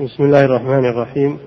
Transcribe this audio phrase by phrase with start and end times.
[0.00, 1.38] بسم الله الرحمن الرحيم.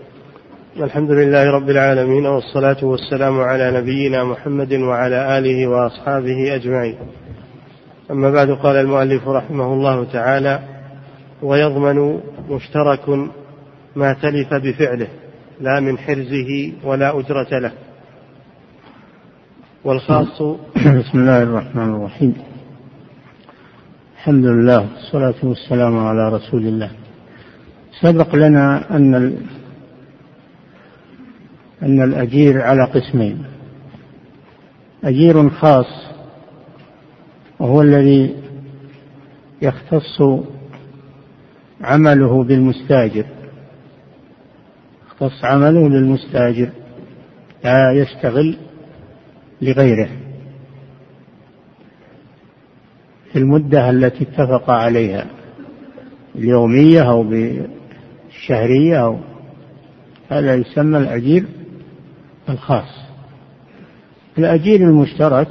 [0.77, 6.95] الحمد لله رب العالمين والصلاة والسلام على نبينا محمد وعلى آله وأصحابه أجمعين.
[8.11, 10.59] أما بعد قال المؤلف رحمه الله تعالى
[11.41, 13.09] ويضمن مشترك
[13.95, 15.07] ما تلف بفعله
[15.61, 17.71] لا من حرزه ولا أجرة له.
[19.83, 20.41] والخاص
[20.99, 22.33] بسم الله الرحمن الرحيم.
[24.17, 26.91] الحمد لله والصلاة والسلام على رسول الله.
[28.01, 29.15] سبق لنا أن
[31.83, 33.43] أن الأجير على قسمين.
[35.03, 36.07] أجير خاص
[37.59, 38.35] وهو الذي
[39.61, 40.21] يختص
[41.81, 43.25] عمله بالمستاجر.
[45.07, 46.69] يختص عمله للمستاجر
[47.63, 48.57] لا يشتغل
[49.61, 50.09] لغيره.
[53.31, 55.25] في المدة التي اتفق عليها
[56.35, 57.23] اليومية أو
[58.37, 59.19] بالشهرية أو
[60.29, 61.45] هذا يسمى الأجير
[62.49, 63.07] الخاص.
[64.37, 65.47] الأجير المشترك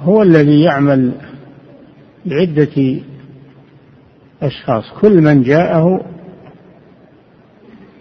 [0.00, 1.12] هو الذي يعمل
[2.26, 3.00] لعدة
[4.42, 4.84] أشخاص.
[5.00, 6.04] كل من جاءه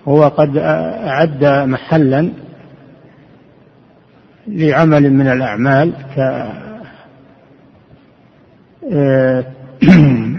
[0.07, 2.31] هو قد أعد محلا
[4.47, 6.19] لعمل من الأعمال ك
[8.93, 9.45] آه،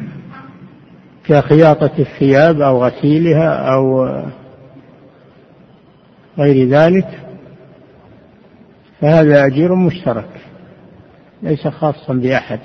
[1.28, 4.08] كخياطة الثياب أو غسيلها أو
[6.38, 7.08] غير ذلك
[9.00, 10.28] فهذا أجير مشترك
[11.42, 12.60] ليس خاصا بأحد.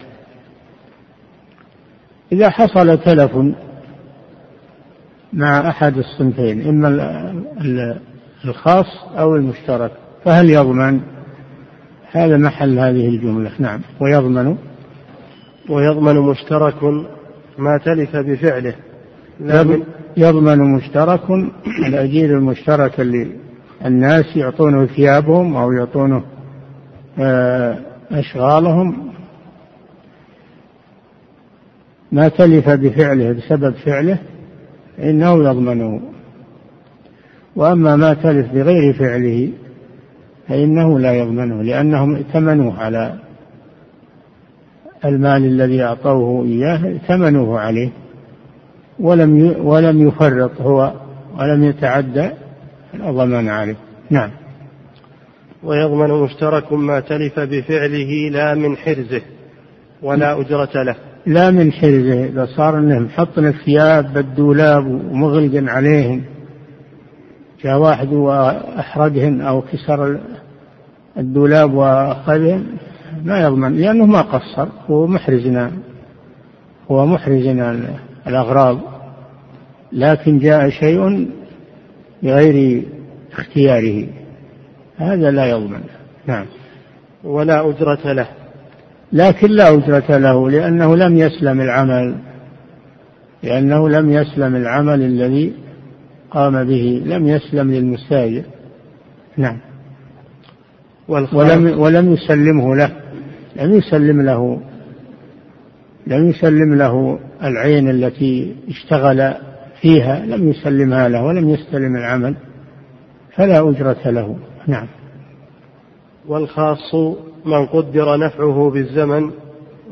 [2.32, 3.32] إذا حصل تلف
[5.34, 7.34] مع أحد الصنفين إما
[8.45, 8.86] الخاص
[9.17, 9.92] أو المشترك
[10.26, 11.02] فهل يضمن؟
[12.12, 13.82] هذا محل هذه الجملة نعم.
[14.02, 14.58] ويضمن؟
[15.70, 16.76] ويضمن مشترك
[17.57, 18.73] ما تلف بفعله.
[20.17, 21.21] يضمن مشترك
[21.88, 23.27] الأجير المشترك اللي
[23.85, 26.23] الناس يعطونه ثيابهم أو يعطونه
[27.19, 27.77] آه،
[28.11, 29.11] أشغالهم.
[32.11, 34.17] ما تلف بفعله بسبب فعله
[34.99, 36.02] إنه يضمنه.
[37.55, 39.52] وأما ما تلف بغير فعله
[40.47, 43.20] فإنه لا يضمنه لأنهم ائتمنوه على
[45.06, 47.89] المال الذي أعطوه إياه ائتمنوه عليه
[49.00, 50.94] ولم ولم يفرط هو
[51.39, 52.30] ولم يتعدى
[52.94, 53.76] الضمان عليه.
[54.10, 54.30] نعم.
[55.64, 59.22] ويضمن مشترك ما تلف بفعله لا من حرزه
[60.02, 60.95] ولا أجرة له.
[61.26, 62.26] لا من حرزه.
[62.26, 66.22] إذا صار أنه محطن الثياب بالدولاب ومغلق عليهن
[67.64, 70.20] جاء واحد وأحرقهن أو كسر
[71.18, 72.66] الدولاب وأخذهن
[73.23, 75.71] ما يضمن لأنه ما قصر هو محرزنا
[76.92, 77.80] هو محرزنا
[78.27, 78.80] الأغراض.
[79.92, 81.30] لكن جاء شيء
[82.23, 82.83] بغير
[83.33, 84.08] اختياره.
[84.98, 85.82] هذا لا يضمن.
[86.27, 86.45] نعم.
[87.23, 88.27] ولا أجرة له.
[89.14, 92.15] لكن لا أجرة له لأنه لم يسلم العمل.
[93.43, 95.53] لأنه لم يسلم العمل الذي
[96.32, 98.43] قام به لم يسلم للمستاجر.
[99.38, 99.58] نعم.
[101.08, 103.01] ولم ولم يسلمه له.
[103.56, 104.62] لم يسلم له
[106.08, 109.34] لم يسلم له العين التي اشتغل
[109.82, 112.36] فيها لم يسلمها له ولم يستلم العمل
[113.36, 114.36] فلا أجرة له.
[114.67, 114.88] نعم.
[116.28, 116.95] والخاص
[117.45, 119.32] من قدر نفعه بالزمن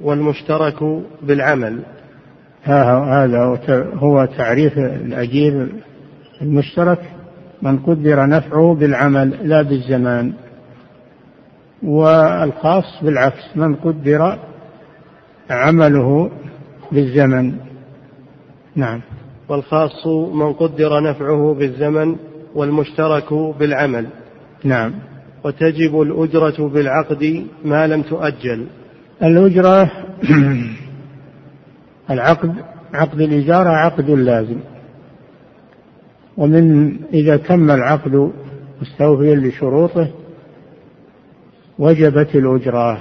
[0.04, 0.84] والمشترك
[1.24, 1.80] بالعمل.
[2.64, 3.60] هذا
[3.94, 5.68] هو تعريف الأجير
[6.42, 7.00] المشترك
[7.62, 10.34] من قدر نفعه بالعمل لا بالزمان.
[11.84, 14.38] والخاص بالعكس من قدر
[15.50, 16.32] عمله
[16.92, 17.54] بالزمن.
[18.76, 19.02] نعم.
[19.50, 22.16] والخاص من قدر نفعه بالزمن
[22.56, 24.08] والمشترك بالعمل.
[24.64, 24.94] نعم.
[25.44, 28.66] وتجب الأجرة بالعقد ما لم تؤجل.
[29.24, 29.92] الأجرة
[32.12, 32.56] العقد
[32.94, 34.60] عقد الإجارة عقد لازم.
[36.38, 38.32] ومن إذا تم العقد
[38.82, 40.08] مستوفيا لشروطه
[41.80, 43.00] وجبت الأجرة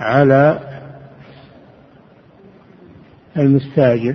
[0.00, 0.58] على
[3.36, 4.14] المستاجر.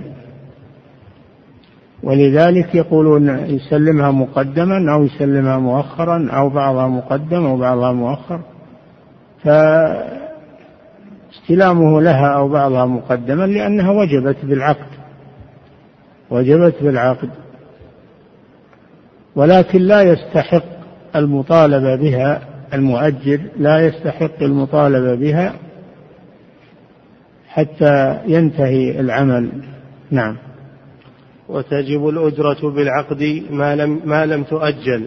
[2.02, 8.40] ولذلك يقولون يسلمها مقدما أو يسلمها مؤخرا أو بعضها مقدم أو بعضها مؤخر.
[11.30, 14.94] فاستلامه لها أو بعضها مقدما لأنها وجبت بالعقد.
[16.30, 17.30] وجبت بالعقد.
[19.36, 20.64] ولكن لا يستحق
[21.16, 25.54] المطالبة بها المؤجر لا يستحق المطالبة بها
[27.48, 29.48] حتى ينتهي العمل.
[30.10, 30.36] نعم.
[31.48, 35.06] وتجب الأجرة بالعقد ما لم, ما لم تؤجل.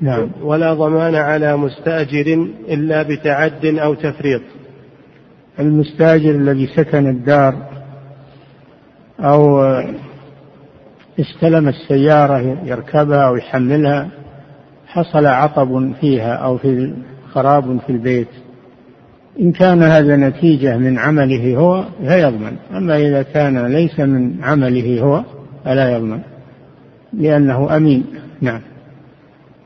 [0.00, 0.30] نعم.
[0.42, 4.42] ولا ضمان على مستأجر إلا بتعد أو تفريط.
[5.58, 7.54] المستأجر الذي سكن الدار
[9.20, 9.64] أو
[11.20, 14.08] استلم السيارة يركبها أو يحملها
[14.94, 16.94] حصل عطب فيها أو في
[17.32, 18.28] خراب في البيت.
[19.40, 25.24] إن كان هذا نتيجة من عمله هو فيضمن أما إذا كان ليس من عمله هو
[25.64, 26.20] فلا يضمن.
[27.12, 28.04] لأنه أمين.
[28.40, 28.60] نعم.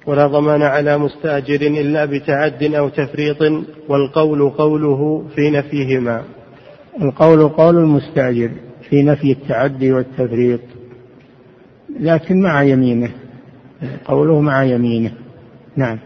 [0.07, 3.37] ولا ضمان على مستأجر إلا بتعد أو تفريط
[3.89, 6.23] والقول قوله في نفيهما.
[7.03, 8.51] القول قول المستأجر
[8.89, 10.61] في نفي التعدي والتفريط.
[12.01, 13.11] لكن مع يمينه.
[14.05, 15.13] قوله مع يمينه.
[15.77, 15.99] نعم.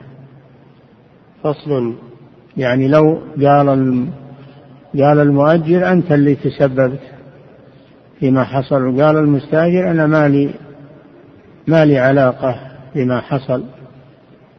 [1.42, 1.94] فصل.
[2.56, 3.68] يعني لو قال
[4.96, 7.00] قال المؤجر أنت اللي تسببت
[8.20, 10.50] فيما حصل وقال المستأجر أنا مالي
[11.66, 12.56] مالي علاقة
[12.94, 13.64] بما حصل.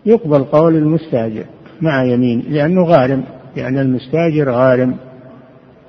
[0.06, 1.45] يقبل قول المستاجر
[1.81, 3.24] مع يمين لأنه غارم
[3.56, 4.95] لأن المستاجر غارم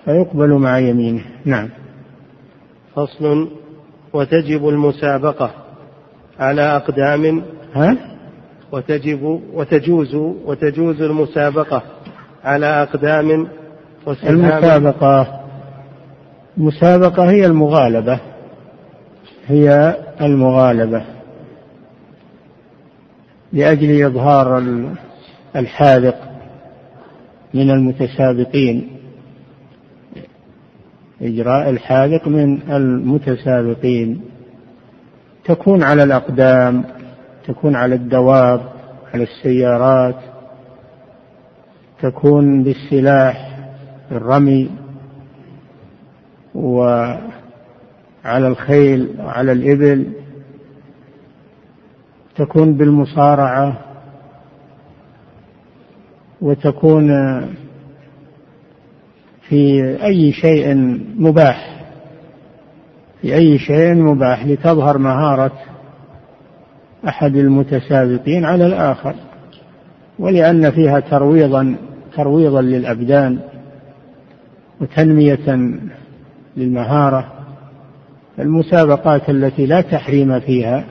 [0.04, 1.22] فيقبل مع يمينه.
[1.44, 1.68] نعم.
[2.96, 3.48] فصل.
[4.12, 5.63] وتجب المسابقة.
[6.38, 7.42] على أقدام
[7.74, 7.96] ها؟
[8.72, 11.82] وتجب وتجوز وتجوز المسابقة
[12.44, 13.48] على أقدام
[14.26, 15.40] المسابقة.
[16.58, 18.18] المسابقة هي المغالبة.
[19.46, 21.04] هي المغالبة.
[23.52, 24.62] لأجل إظهار
[25.56, 26.16] الحاذق
[27.54, 28.88] من المتسابقين.
[31.22, 34.20] إجراء الحاذق من المتسابقين.
[35.44, 36.84] تكون على الأقدام
[37.46, 38.60] تكون على الدواب
[39.14, 40.16] على السيارات
[42.02, 43.58] تكون بالسلاح
[44.12, 44.70] الرمي
[46.54, 47.18] وعلى
[48.24, 50.12] الخيل وعلى الإبل
[52.36, 53.80] تكون بالمصارعة
[56.40, 57.08] وتكون
[59.48, 60.74] في أي شيء
[61.16, 61.73] مباح.
[63.24, 65.52] في أي شيء مباح لتظهر مهارة
[67.08, 69.14] أحد المتسابقين على الآخر
[70.18, 71.76] ولأن فيها ترويضا
[72.16, 73.38] ترويضا للأبدان
[74.80, 75.70] وتنمية
[76.56, 77.32] للمهارة.
[78.38, 80.84] المسابقات التي لا تحريم فيها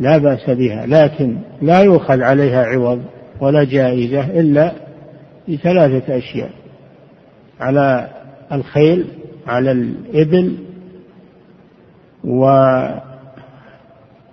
[0.00, 3.02] لا بأس بها لكن لا يؤخذ عليها عوض
[3.40, 4.72] ولا جائزة إلا
[5.48, 6.50] بثلاثة أشياء.
[7.60, 8.08] على
[8.52, 10.56] الخيل على الإبل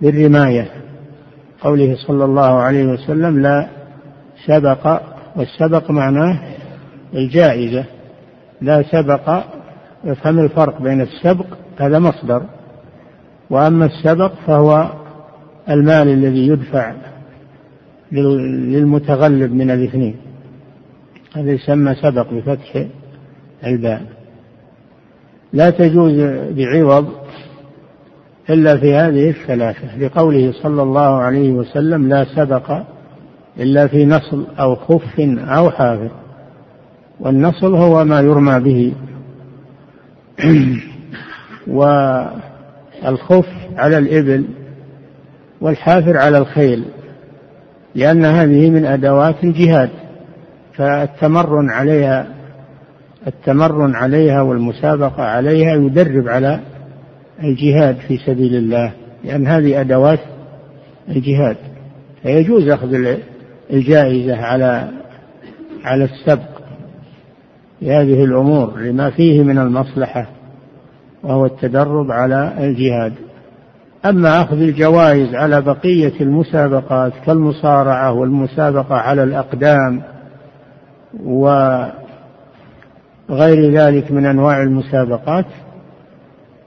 [0.01, 0.67] وبالرماية.
[1.61, 3.67] قوله صلى الله عليه وسلم لا
[4.45, 5.01] سبق
[5.35, 6.39] والسبق معناه
[7.13, 7.85] الجائزة.
[8.61, 9.43] لا سبق
[10.05, 11.45] افهم الفرق بين السبق
[11.77, 12.43] هذا مصدر.
[13.49, 14.91] وأما السبق فهو
[15.69, 16.93] المال الذي يدفع
[18.11, 20.15] للمتغلب من الاثنين.
[21.35, 22.85] هذا يسمى سبق بفتح
[23.65, 24.16] الباء
[25.57, 26.13] لا تجوز
[26.51, 27.07] بعوض
[28.49, 29.97] إلا في هذه الثلاثة.
[29.97, 32.71] لقوله صلى الله عليه وسلم لا سبق
[33.59, 36.11] إلا في نصل أو خف أو حافر.
[37.19, 38.93] والنصل هو ما يرمى به.
[43.03, 44.45] والخف على الإبل
[45.61, 46.83] والحافر على الخيل
[47.95, 49.89] لأن هذه من أدوات الجهاد
[50.73, 52.36] فالتمرن عليها
[53.27, 56.59] التمرن عليها والمسابقة عليها يدرب على
[57.43, 58.91] الجهاد في سبيل الله
[59.23, 60.19] لأن هذه أدوات
[61.09, 61.57] الجهاد.
[62.23, 63.15] فيجوز أخذ
[63.73, 64.87] الجائزة على
[65.83, 66.57] على السبق
[67.81, 70.29] لهذه الأمور لما فيه من المصلحة
[71.23, 73.13] وهو التدرب على الجهاد.
[74.05, 80.01] أما أخذ الجوائز على بقية المسابقات كالمصارعة والمسابقة على الأقدام
[83.29, 85.45] وغير ذلك من أنواع المسابقات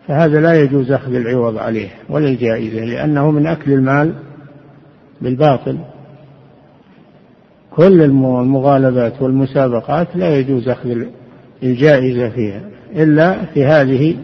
[0.08, 4.14] فهذا لا يجوز أخذ العوض عليه ولا الجائزة لأنه من أكل المال
[5.20, 5.78] بالباطل.
[7.70, 10.96] كل المغالبات والمسابقات لا يجوز أخذ
[11.62, 12.60] الجائزة فيها
[12.96, 14.16] إلا في هذه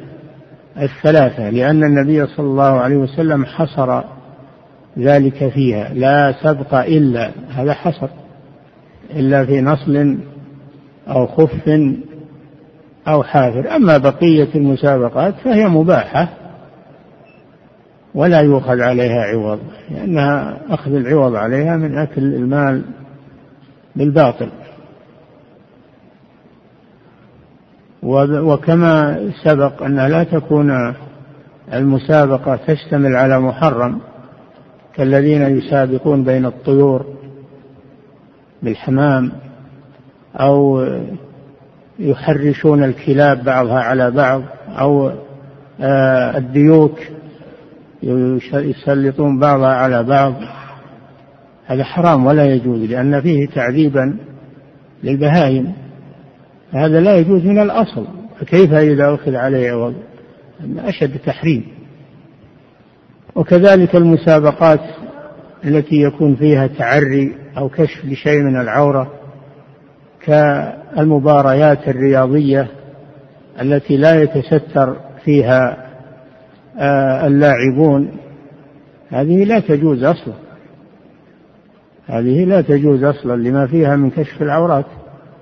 [0.81, 4.03] الثلاثة لأن النبي صلى الله عليه وسلم حصر
[4.99, 8.09] ذلك فيها لا سبق إلا هذا حصر
[9.17, 10.19] إلا في نصل
[11.09, 11.69] أو خف
[13.09, 16.29] أو حافر أما بقية المسابقات فهي مباحة
[18.15, 19.59] ولا يؤخذ عليها عوض
[19.91, 22.85] لأنها أخذ العوض عليها من أكل المال
[23.97, 24.49] بالباطل.
[28.03, 30.95] وكما سبق أنها لا تكون
[31.73, 34.01] المسابقة تشتمل على محرم
[34.95, 37.07] كالذين يسابقون بين الطيور
[38.63, 39.33] بالحمام
[40.37, 40.87] أو
[41.99, 45.13] يحرشون الكلاب بعضها على بعض أو
[45.81, 46.99] آه، الديوك
[48.53, 50.35] يسلطون بعضها على بعض.
[51.67, 54.17] هذا حرام ولا يجوز لأن فيه تعذيبا
[55.05, 55.73] للبهائم.
[56.73, 58.07] هذا لا يجوز من الأصل.
[58.41, 59.95] فكيف إذا أخذ عليه عوض؟
[60.79, 61.65] أشد تحريم.
[63.35, 64.81] وكذلك المسابقات
[65.65, 69.13] التي يكون فيها تعري أو كشف لشيء من العورة
[70.97, 72.69] كالمباريات الرياضية
[73.61, 75.87] التي لا يتستر فيها
[76.79, 78.11] آه، اللاعبون
[79.11, 80.35] هذه لا تجوز أصلا.
[82.07, 84.85] هذه لا تجوز أصلا لما فيها من كشف العورات.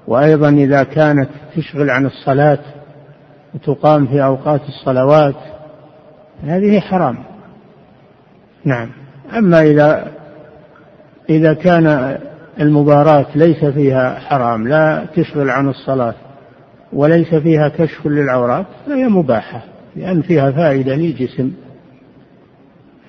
[0.07, 2.59] وأيضا إذا كانت تشغل عن الصلاة
[3.55, 5.35] وتقام في أوقات الصلوات
[6.43, 7.17] هذه حرام.
[8.65, 8.89] نعم.
[9.37, 10.11] أما إذا
[11.31, 12.19] إذا كان
[12.61, 16.15] المباراة ليس فيها حرام لا تشغل عن الصلاة
[16.93, 19.63] وليس فيها كشف للعورات فهي مباحة
[19.97, 21.53] لأن فيها فائدة للجسم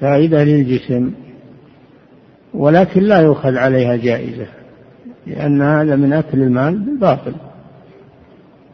[0.01, 1.11] فائدة للجسم
[2.53, 4.45] ولكن لا يؤخذ عليها جائزة
[5.27, 7.33] لأن هذا من أكل المال بالباطل.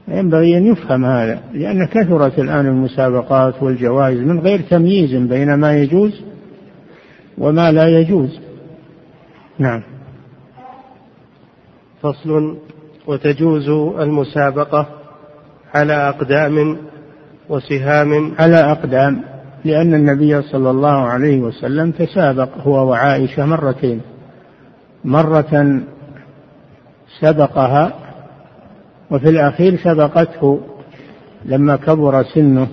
[0.08, 6.22] ينبغي أن يفهم هذا لأن كثرت الآن المسابقات والجوائز من غير تمييز بين ما يجوز
[7.38, 8.40] وما لا يجوز.
[9.60, 9.84] نعم.
[12.02, 12.58] فصل
[13.08, 14.88] وتجوز المسابقة
[15.76, 16.78] على أقدام
[17.50, 18.32] وسهام.
[18.40, 19.22] على أقدام
[19.66, 24.02] لأن النبي صلى الله عليه وسلم تسابق هو وعائشة مرتين.
[25.06, 25.82] مرة
[27.20, 27.94] سبقها
[29.12, 30.60] وفي الأخير سبقته
[31.46, 32.68] لما كبر سنه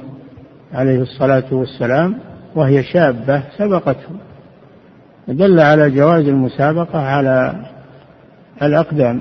[0.75, 2.19] عليه الصلاة والسلام
[2.55, 4.11] وهي شابة سبقته.
[5.29, 7.55] دل على جواز المسابقة على
[8.62, 9.21] الأقدام.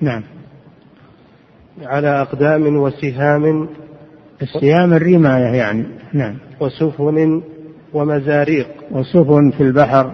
[0.00, 0.22] نعم.
[1.82, 3.68] على أقدام وسهام.
[4.42, 5.84] السهام الرماية يعني.
[6.12, 6.34] نعم.
[6.60, 7.42] وسفن
[7.92, 8.68] ومزاريق.
[8.90, 10.12] وسفن في البحر.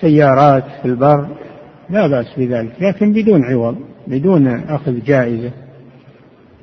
[0.00, 1.28] سيارات في البر.
[1.90, 2.72] لا بأس بذلك.
[2.80, 3.76] لكن بدون عوض.
[4.06, 5.50] بدون أخذ جائزة.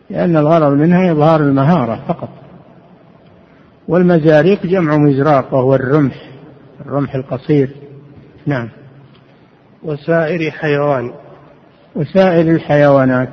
[0.09, 2.29] لأن الغرض منها إظهار المهارة فقط.
[3.87, 6.15] والمزاريق جمع مزراق وهو الرمح.
[6.85, 7.69] الرمح القصير.
[8.45, 8.69] نعم.
[9.83, 11.11] وسائر حيوان
[11.95, 13.29] وسائر الحيوانات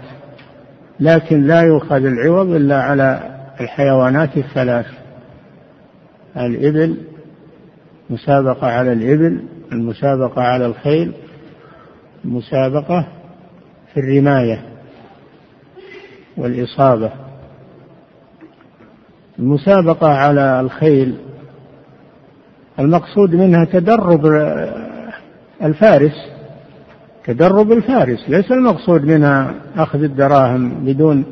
[1.00, 3.23] لكن لا يؤخذ العوض إلا على
[3.61, 4.87] الحيوانات الثلاث.
[6.37, 6.97] الإبل
[8.11, 11.12] مسابقة على الإبل المسابقة على الخيل
[12.25, 13.09] المسابقة
[13.95, 14.62] في الرماية
[16.37, 17.11] والإصابة.
[19.38, 21.14] المسابقة على الخيل
[22.78, 24.26] المقصود منها تدرب
[25.62, 26.30] الفارس.
[27.33, 31.25] تدرب الفارس ليس المقصود منها أخذ الدراهم بدون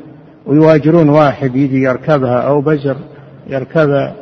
[0.45, 2.97] ويواجرون واحد يجي يركبها أو بزر
[3.47, 4.15] يركبها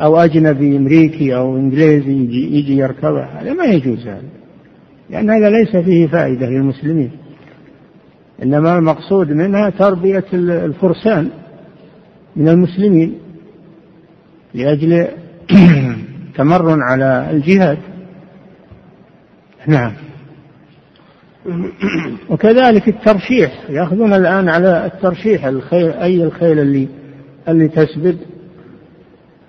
[0.00, 4.22] أو أجنبي أمريكي أو إنجليزي يجي, يجي يركبها هذا ما يجوز هذا
[5.10, 7.10] لأن هذا ليس فيه فائدة للمسلمين.
[8.42, 11.30] إنما المقصود منها تربية الفرسان
[12.36, 13.14] من المسلمين
[14.54, 15.08] لأجل
[16.36, 17.78] تمرن على الجهاد.
[19.66, 19.92] نعم.
[22.30, 23.52] وكذلك الترشيح.
[23.70, 26.88] يأخذون الآن على الترشيح الخيل أي الخيل اللي
[27.48, 28.16] اللي تسبد.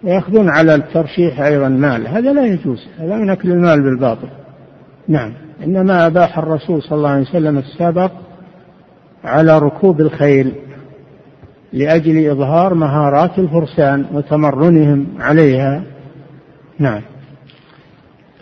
[0.03, 2.07] يأخذون على الترشيح أيضا مال.
[2.07, 2.87] هذا لا يجوز.
[2.99, 4.27] هذا من أكل المال بالباطل.
[5.07, 5.33] نعم.
[5.63, 8.11] إنما أباح الرسول صلى الله عليه وسلم السبق
[9.23, 10.53] على ركوب الخيل
[11.73, 15.83] لأجل إظهار مهارات الفرسان وتمرنهم عليها.
[16.79, 17.01] نعم.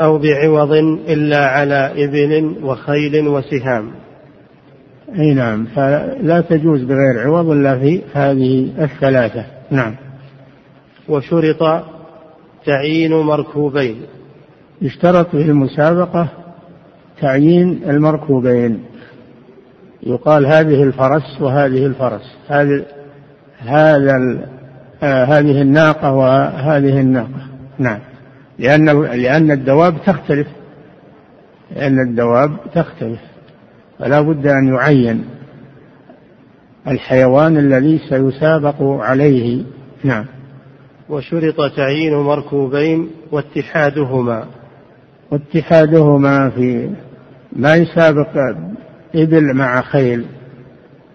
[0.02, 0.72] أو بعوض
[1.10, 3.92] إلا على إبل وخيل وسهام.
[5.20, 9.46] أي نعم فلا تجوز بغير عوض إلا في هذه الثلاثة.
[9.72, 9.96] نعم.
[11.10, 11.84] وشرط
[12.66, 14.02] تعيين مركوبين.
[14.82, 16.28] يشترط في المسابقة
[17.22, 18.80] تعيين المركوبين.
[20.04, 22.38] يقال هذه الفرس وهذه الفرس.
[22.48, 22.86] هذه
[23.60, 24.48] هذا
[25.04, 27.48] آه هذه الناقة وهذه الناقة.
[27.80, 28.00] نعم.
[28.60, 30.48] لأن لأن الدواب تختلف.
[31.76, 33.20] لأن الدواب تختلف.
[34.00, 35.26] فلا بد أن يعين
[36.88, 39.64] الحيوان الذي سيسابق عليه.
[40.04, 40.26] نعم.
[41.10, 44.46] وشرط تعيين مركوبين واتحادهما.
[45.32, 46.90] واتحادهما في
[47.54, 48.30] ما يسابق
[49.16, 50.26] إبل مع خيل.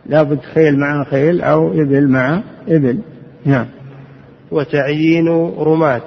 [0.06, 2.98] لابد خيل مع خيل أو إبل مع إبل.
[3.44, 3.66] نعم.
[4.50, 6.02] وتعيين رماة.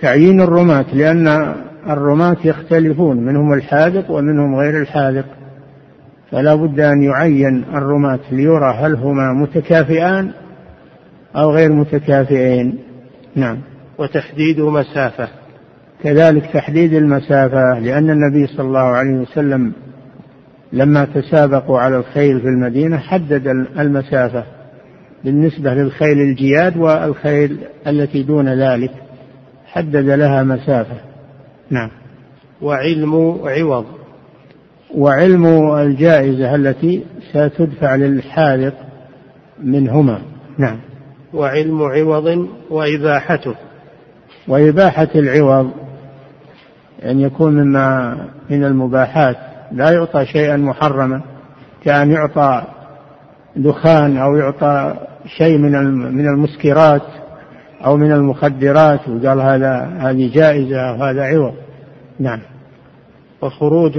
[0.00, 1.54] تعيين الرماة لأن
[1.90, 5.24] الرماة يختلفون منهم الحاذق ومنهم غير الحاذق.
[6.30, 10.30] فلا بد أن يعين الرماة ليرى هل هما متكافئان
[11.36, 12.78] أو غير متكافئين.
[13.36, 13.58] نعم.
[13.98, 15.28] وتحديد مسافة.
[16.02, 19.72] كذلك تحديد المسافة لأن النبي صلى الله عليه وسلم
[20.72, 23.46] لما تسابقوا على الخيل في المدينة حدد
[23.78, 24.44] المسافة
[25.24, 28.90] بالنسبة للخيل الجياد والخيل التي دون ذلك.
[29.76, 30.96] حدد لها مسافة.
[31.70, 31.90] نعم.
[32.62, 33.84] وعلم عوض.
[34.94, 38.74] وعلم الجائزة التي ستدفع للحاذق
[39.62, 40.18] منهما.
[40.58, 40.78] نعم.
[41.34, 43.54] وعلم عوض وإباحته.
[44.48, 45.70] وإباحة العوض
[47.04, 48.16] أن يكون مما
[48.50, 49.36] من المباحات.
[49.72, 51.20] لا يعطى شيئا محرما.
[51.84, 52.62] كأن يعطى
[53.56, 54.94] دخان أو يعطى
[55.38, 55.72] شيء من
[56.14, 57.02] من المسكرات.
[57.86, 61.54] أو من المخدرات وقال هذا هذه جائزة وهذا عوض.
[62.20, 62.40] نعم.
[63.42, 63.98] وخروج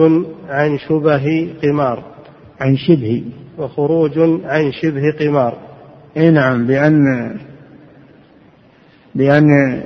[0.49, 2.03] عن شبه قمار.
[2.61, 3.23] عن شبه.
[3.57, 5.57] وخروج عن شبه قمار.
[6.17, 7.35] إي نعم بأن
[9.15, 9.81] بأن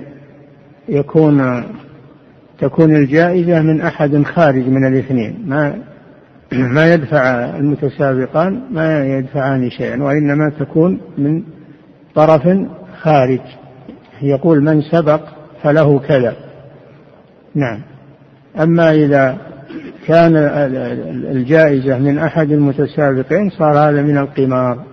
[0.90, 1.64] يكون
[2.60, 5.44] تكون الجائزة من أحد خارج من الاثنين.
[5.46, 5.74] ما
[6.76, 11.44] ما يدفع المتسابقان ما يدفعان شيئا وإنما تكون من
[12.16, 12.58] طرف
[13.02, 13.61] خارج.
[14.22, 15.22] يقول من سبق
[15.64, 16.36] فله كذا.
[17.56, 17.82] نعم.
[18.60, 19.38] أما إذا
[20.08, 20.36] كان
[21.32, 24.84] الجائزة من أحد المتسابقين صار هذا من القمار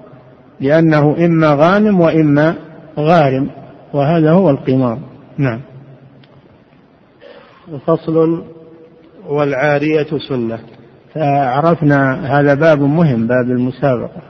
[0.60, 2.54] لأنه إما غانم وإما
[2.98, 3.50] غارم
[3.92, 4.98] وهذا هو القمار.
[5.38, 5.60] نعم.
[7.86, 8.44] فصل
[9.28, 10.58] والعارية سنة.
[11.14, 14.27] فعرفنا هذا باب مهم باب المسابقة.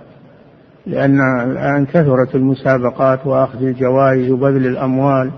[0.88, 5.30] لأن الآن كثرت المسابقات وأخذ الجوائز وبذل الأموال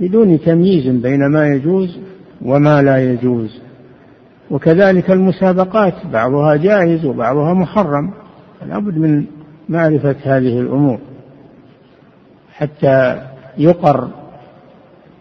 [0.00, 1.98] بدون تمييز بين ما يجوز
[2.42, 3.60] وما لا يجوز.
[4.50, 8.10] وكذلك المسابقات بعضها جائز وبعضها محرم
[8.66, 9.24] لابد من
[9.68, 10.98] معرفة هذه الأمور.
[12.52, 13.22] حتى
[13.58, 14.08] يقر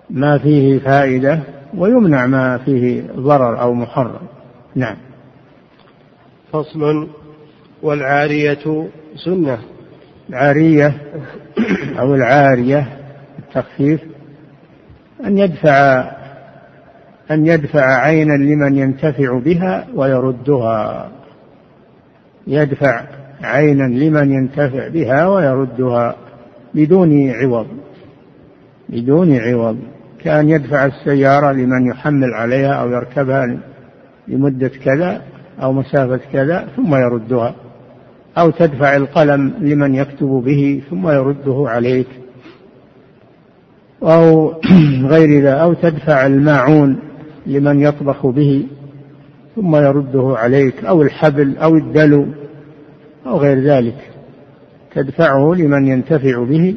[0.10, 1.40] ما فيه فائدة
[1.78, 4.28] ويمنع ما فيه ضرر أو محرم.
[4.76, 4.98] نعم.
[6.52, 7.08] فصل
[7.86, 8.88] والعارية
[9.26, 9.58] سنة.
[10.30, 10.94] العارية
[12.00, 12.88] أو العارية
[13.40, 14.02] التخفيف
[15.26, 16.12] أن يدفع
[17.32, 21.12] أن يدفع عينا لمن ينتفع بها ويردها.
[22.48, 23.02] يدفع
[23.44, 26.16] عينا لمن ينتفع بها ويردها
[26.74, 27.68] بدون عوض
[28.90, 29.78] بدون عوض.
[30.24, 33.58] كأن يدفع السيارة لمن يحمل عليها أو يركبها
[34.28, 35.22] لمدة كذا
[35.62, 37.56] أو مسافة كذا ثم يردها.
[38.38, 42.08] أو تدفع القلم لمن يكتب به ثم يرده عليك.
[44.04, 44.54] أو
[45.14, 47.00] غير ذا أو تدفع الماعون
[47.48, 48.68] لمن يطبخ به
[49.56, 50.86] ثم يرده عليك.
[50.86, 52.28] أو الحبل أو الدلو
[53.26, 54.12] أو غير ذلك.
[54.96, 56.76] تدفعه لمن ينتفع به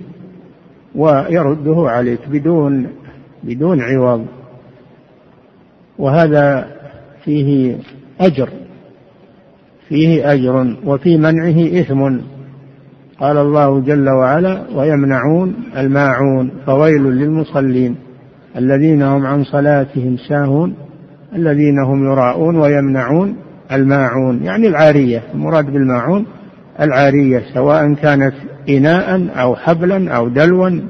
[0.95, 2.87] ويرده عليك بدون
[3.43, 4.27] بدون عوض.
[5.99, 6.69] وهذا
[7.25, 7.77] فيه
[8.21, 8.49] أجر.
[9.89, 12.19] فيه أجر وفي منعه إثم.
[13.21, 17.97] قال الله جل وعلا ويمنعون الماعون فويل للمصلين.
[18.57, 20.75] الذين هم عن صلاتهم ساهون
[21.35, 23.37] الذين هم يراءون ويمنعون
[23.73, 24.43] الماعون.
[24.43, 26.27] يعني العارية المراد بالماعون
[26.81, 28.35] العارية سواء كانت
[28.69, 30.81] إناء أو حبلا أو دلوا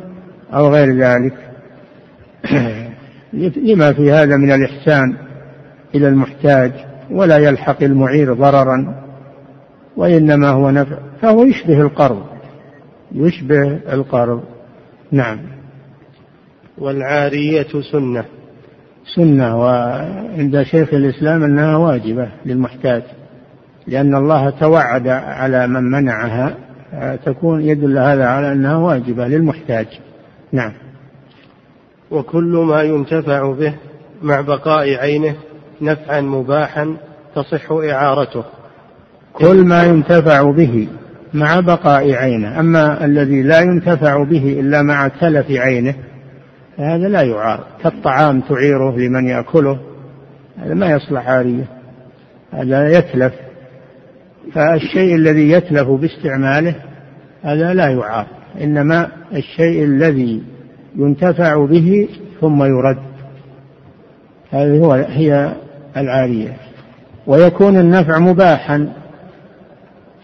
[0.54, 1.34] أو غير ذلك.
[3.66, 5.14] لما في هذا من الإحسان
[5.94, 6.72] إلى المحتاج.
[7.11, 8.94] ولا يلحق المعير ضررا
[9.97, 12.23] وإنما هو نفع فهو يشبه القرض.
[13.12, 14.42] يشبه القرض.
[15.12, 15.38] نعم.
[16.79, 18.25] والعارية سنة.
[19.16, 23.03] سنة وعند شيخ الإسلام أنها واجبة للمحتاج
[23.87, 26.55] لأن الله توعد على من منعها
[27.25, 29.87] تكون يدل هذا على أنها واجبة للمحتاج.
[30.53, 30.73] نعم.
[32.11, 33.75] وكل ما ينتفع به
[34.23, 35.35] مع بقاء عينه
[35.83, 36.97] نفعا مباحا
[37.35, 38.45] تصح إعارته.
[39.33, 40.88] كل ما ينتفع به
[41.35, 45.95] مع بقاء عينه أما الذي لا ينتفع به إلا مع تلف عينه
[46.77, 47.64] فهذا لا يعار.
[47.83, 49.79] كالطعام تعيره لمن يأكله
[50.59, 51.64] هذا ما يصلح عارية
[52.53, 53.33] هذا يتلف.
[54.53, 56.75] فالشيء الذي يتلف باستعماله
[57.43, 58.27] هذا لا يعار
[58.61, 60.43] إنما الشيء الذي
[60.97, 62.09] ينتفع به
[62.41, 62.99] ثم يرد.
[64.51, 65.53] هذه هو هي
[66.00, 66.56] العارية
[67.26, 68.92] ويكون النفع مباحا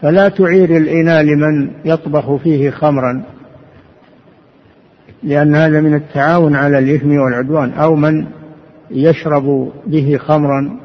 [0.02, 3.22] فلا تعير الإناء لمن يطبخ فيه خمرا
[5.22, 7.72] لأن هذا من التعاون على الإثم والعدوان.
[7.72, 8.26] أو من
[8.90, 10.76] يشرب به خمرا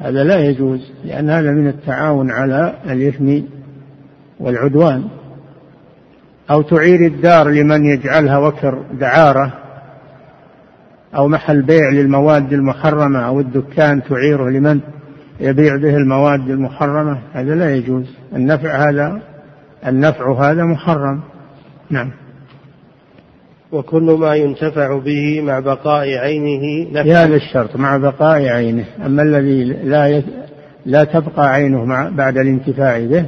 [0.00, 3.40] هذا لا يجوز لأن هذا من التعاون على الإثم
[4.40, 5.04] والعدوان.
[6.50, 9.52] أو تعير الدار لمن يجعلها وكر دعارة
[11.16, 14.80] أو محل بيع للمواد المحرمة أو الدكان تعيره لمن
[15.40, 18.16] يبيع به المواد المحرمة؟ هذا لا يجوز.
[18.36, 19.20] النفع هذا
[19.86, 21.20] النفع هذا محرم.
[21.90, 22.10] نعم.
[23.72, 27.22] وكل ما ينتفع به مع بقاء عينه نفع.
[27.22, 28.84] هذا الشرط مع بقاء عينه.
[29.06, 30.24] أما الذي لا يت...
[30.86, 33.26] لا تبقى عينه مع بعد الانتفاع به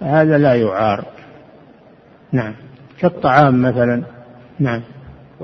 [0.00, 1.04] هذا لا يعار.
[2.32, 2.54] نعم.
[3.00, 4.02] كالطعام مثلا.
[4.60, 4.80] نعم.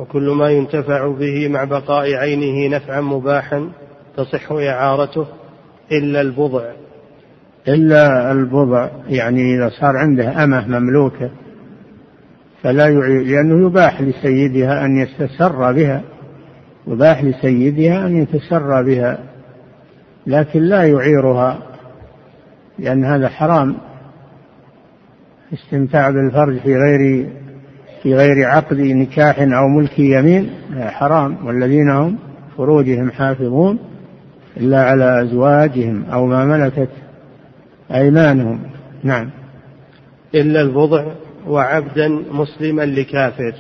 [0.01, 3.71] وكل ما ينتفع به مع بقاء عينه نفعا مباحا
[4.17, 5.27] تصح إعارته
[5.93, 6.65] إلا البضع.
[7.69, 11.31] إلا البضع يعني إذا صار عنده أمة مملوكة
[12.63, 16.03] فلا يعير لأنه يباح لسيدها أن يتسرى بها
[16.87, 19.19] يباح لسيدها أن يتسرى بها
[20.27, 21.59] لكن لا يعيرها
[22.79, 23.77] لأن هذا حرام.
[25.53, 27.31] استمتاع بالفرج في غير
[28.03, 31.47] في غير عقد نكاح أو ملك يمين حرام.
[31.47, 32.19] والذين هم
[32.57, 33.79] فروجهم حافظون
[34.57, 36.89] إلا على أزواجهم أو ما ملكت
[37.95, 38.61] أيمانهم.
[39.05, 39.31] نعم.
[40.35, 41.05] إلا البضع
[41.47, 43.55] وعبدا مسلما لكافر.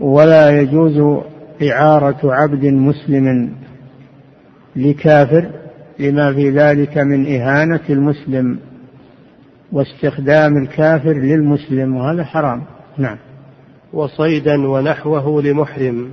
[0.00, 1.22] ولا يجوز
[1.62, 3.52] إعارة عبد مسلم
[4.76, 5.50] لكافر
[5.98, 8.58] لما في ذلك من إهانة المسلم
[9.72, 12.62] واستخدام الكافر للمسلم وهذا حرام.
[12.98, 13.16] نعم.
[13.92, 16.10] وصيدا ونحوه لمحرم.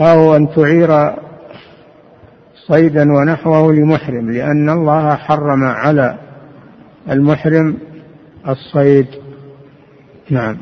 [0.00, 1.14] أو أن تعير
[2.66, 6.18] صيدا ونحوه لمحرم لأن الله حرم على
[7.10, 7.76] المحرم
[8.48, 9.06] الصيد.
[10.30, 10.56] نعم.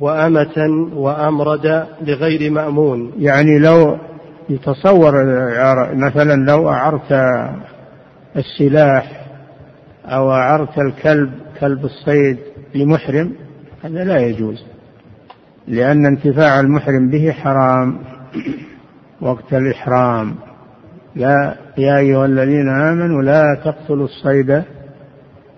[0.00, 3.12] وأمة وأمرد لغير مأمون.
[3.18, 3.98] يعني لو
[4.48, 5.12] يتصور
[5.94, 7.12] مثلا لو أعرت
[8.36, 9.26] السلاح
[10.04, 12.38] أو أعرت الكلب كلب الصيد
[12.74, 13.32] لمحرم
[13.82, 14.64] هذا لا يجوز
[15.68, 17.98] لأن انتفاع المحرم به حرام.
[19.20, 20.34] وقت الإحرام
[21.16, 24.62] لا يا أيها الذين آمنوا لا تقتلوا الصيد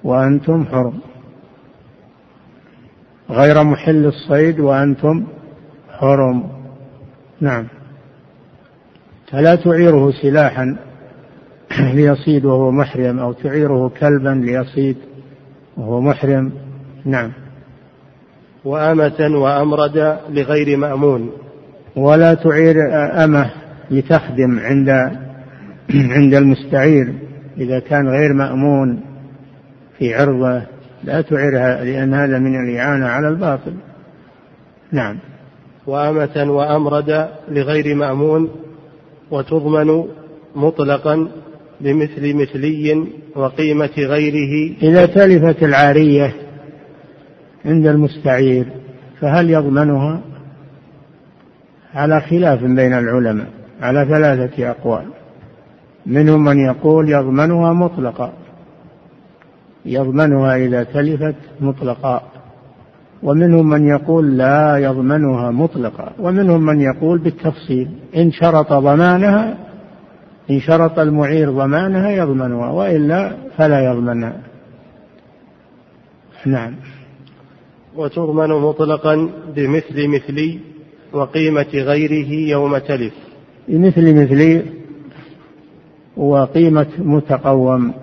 [0.05, 1.01] وأنتم حرم.
[3.31, 5.25] غير محل الصيد وأنتم
[5.91, 6.49] حرم.
[7.41, 7.67] نعم.
[9.31, 10.77] فلا تعيره سلاحا
[11.95, 14.97] ليصيد وهو محرم أو تعيره كلبا ليصيد
[15.77, 16.53] وهو محرم.
[17.05, 17.42] نعم.
[18.65, 21.31] وأمة وأمرد لغير مأمون.
[21.97, 22.77] ولا تعير
[23.25, 23.51] أمة
[23.91, 24.89] لتخدم عند
[26.17, 27.15] عند المستعير.
[27.59, 29.01] إذا كان غير مأمون
[29.99, 30.63] في عرضه
[31.05, 33.75] لا تعرها لأن هذا من الإعانة على الباطل.
[34.93, 35.19] نعم.
[35.87, 38.51] وأمة وأمرد لغير مأمون
[39.31, 40.05] وتضمن
[40.57, 41.29] مطلقا
[41.81, 44.75] بمثل مثلي وقيمة غيره.
[44.83, 46.35] إذا تلفت العارية
[47.65, 48.67] عند المستعير
[49.21, 50.21] فهل يضمنها؟
[51.95, 53.47] على خلاف بين العلماء
[53.81, 55.07] على ثلاثة أقوال.
[56.07, 58.33] منهم من يقول يضمنها مطلقا.
[59.85, 62.23] يضمنها إذا تلفت مطلقا.
[63.23, 66.13] ومنهم من يقول لا يضمنها مطلقا.
[66.19, 69.57] ومنهم من يقول بالتفصيل إن شرط ضمانها
[70.51, 74.41] إن شرط المعير ضمانها يضمنها وإلا فلا يضمنها.
[76.47, 76.75] نعم.
[77.97, 80.59] وتضمن مطلقا بمثل مثلي
[81.13, 83.13] وقيمة غيره يوم تلف.
[83.69, 84.63] بمثل مثلي
[86.17, 87.95] وقيمة متقوم.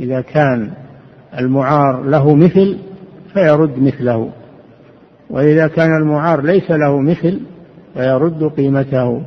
[0.00, 0.70] إذا كان
[1.38, 2.78] المعار له مثل
[3.34, 4.30] فيرد مثله
[5.30, 7.40] وإذا كان المعار ليس له مثل
[7.94, 9.22] فيرد قيمته.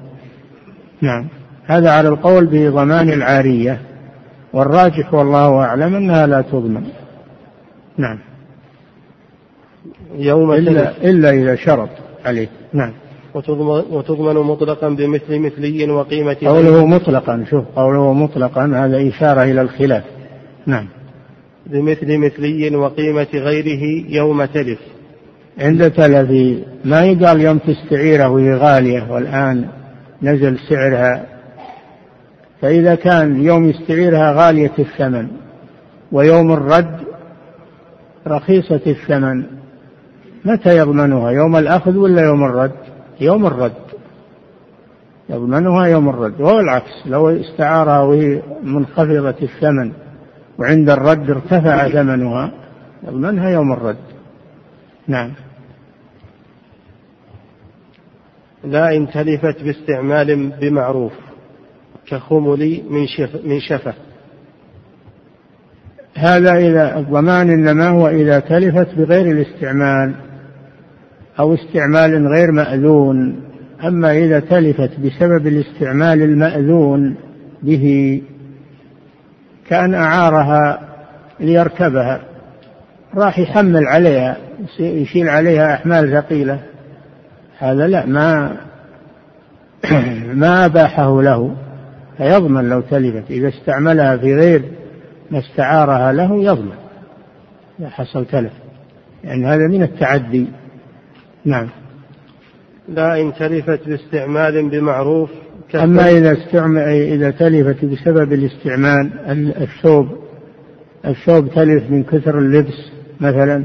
[1.01, 1.27] نعم.
[1.65, 3.81] هذا على القول بضمان العارية.
[4.53, 6.84] والراجح والله أعلم أنها لا تضمن.
[7.97, 8.19] نعم.
[10.17, 11.89] يوم إلا, إلا إذا شرط
[12.25, 12.47] عليه.
[12.73, 12.91] نعم.
[13.91, 20.04] وتضمن مطلقا بمثل مثلي وقيمة قوله مطلقا شوف قوله مطلقا هذا إشارة إلى الخلاف.
[20.65, 20.88] نعم.
[21.65, 24.80] بمثل مثلي وقيمة غيره يوم تلف.
[25.60, 26.32] عند تلف
[26.86, 29.65] ما يقال يوم تستعيره وهي غالية والآن
[30.21, 31.25] نزل سعرها.
[32.62, 35.28] فإذا كان يوم يستعيرها غالية الثمن
[36.12, 36.99] ويوم الرد
[38.28, 39.43] رخيصة الثمن.
[40.45, 42.75] متى يضمنها؟ يوم الأخذ ولا يوم الرد؟
[43.21, 43.73] يوم الرد.
[45.29, 46.41] يضمنها يوم الرد.
[46.41, 46.91] وهو العكس.
[47.05, 49.91] لو استعارها وهي منخفضة الثمن
[50.60, 52.51] وعند الرد ارتفع ثمنها
[53.03, 53.97] يضمنها يوم الرد.
[55.08, 55.31] نعم.
[58.63, 61.13] لا إن تلفت باستعمال بمعروف
[62.08, 63.93] كخمل من شف من شفة.
[66.15, 70.24] هذا إذا الضمان إنما هو إذا تلفت بغير الاستعمال.
[71.39, 73.41] أو استعمال غير مأذون.
[73.83, 77.15] أما إذا تلفت بسبب الاستعمال المأذون
[77.63, 78.21] به
[79.69, 80.79] كأن أعارها
[81.39, 82.21] ليركبها
[83.15, 84.37] راح يحمل عليها
[84.79, 86.59] يشيل عليها أحمال ثقيلة.
[87.59, 88.57] هذا لا ما
[90.33, 91.55] ما أباحه له.
[92.17, 93.31] فيضمن لو تلفت.
[93.31, 94.63] إذا استعملها في غير
[95.31, 96.75] ما استعارها له يضمن.
[97.79, 98.53] إذا حصل تلف.
[99.23, 100.47] يعني هذا من التعدي.
[101.45, 101.67] نعم.
[102.89, 105.29] لا إن تلفت باستعمال بمعروف
[105.75, 109.12] أما إذا استعمل إذا تلفت بسبب الاستعمال
[109.62, 110.08] الثوب.
[111.05, 113.63] الثوب تلف من كثر اللبس مثلا.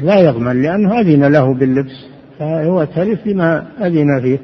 [0.00, 2.06] لا يضمن لأنه أذن له باللبس.
[2.38, 4.38] فهو تلف بما أذن فيه.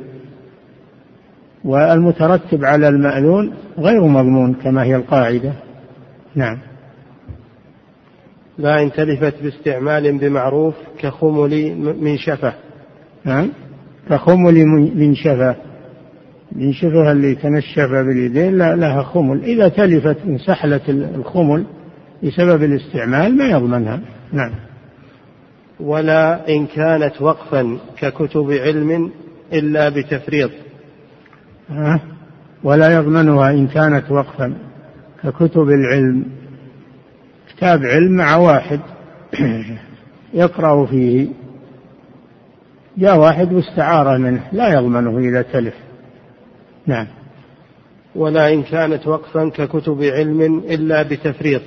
[1.64, 5.52] والمترتب على المأذون غير مضمون كما هي القاعدة.
[6.34, 6.58] نعم.
[8.58, 12.54] لا إن تلفت باستعمال بمعروف كخمل من شفة
[13.24, 13.48] نعم
[14.10, 15.56] كخمل من شفة
[16.52, 19.44] من شفة اللي تنشف باليدين لا لها خمل.
[19.44, 21.64] إذا تلفت من سحلة الخمل
[22.24, 24.00] بسبب الاستعمال ما يضمنها.
[24.32, 24.52] نعم.
[25.80, 29.10] ولا إن كانت وقفا ككتب علم
[29.52, 30.50] إلا بتفريط.
[31.70, 32.00] أه؟
[32.64, 34.54] ولا يضمنها إن كانت وقفا
[35.22, 36.24] ككتب العلم
[37.56, 38.80] كتاب علم مع واحد
[40.34, 41.28] يقرأ فيه.
[42.98, 45.74] جاء واحد واستعار منه لا يضمنه إذا تلف.
[46.86, 47.06] نعم.
[48.14, 51.62] ولا إن كانت وقفا ككتب علم إلا بتفريط.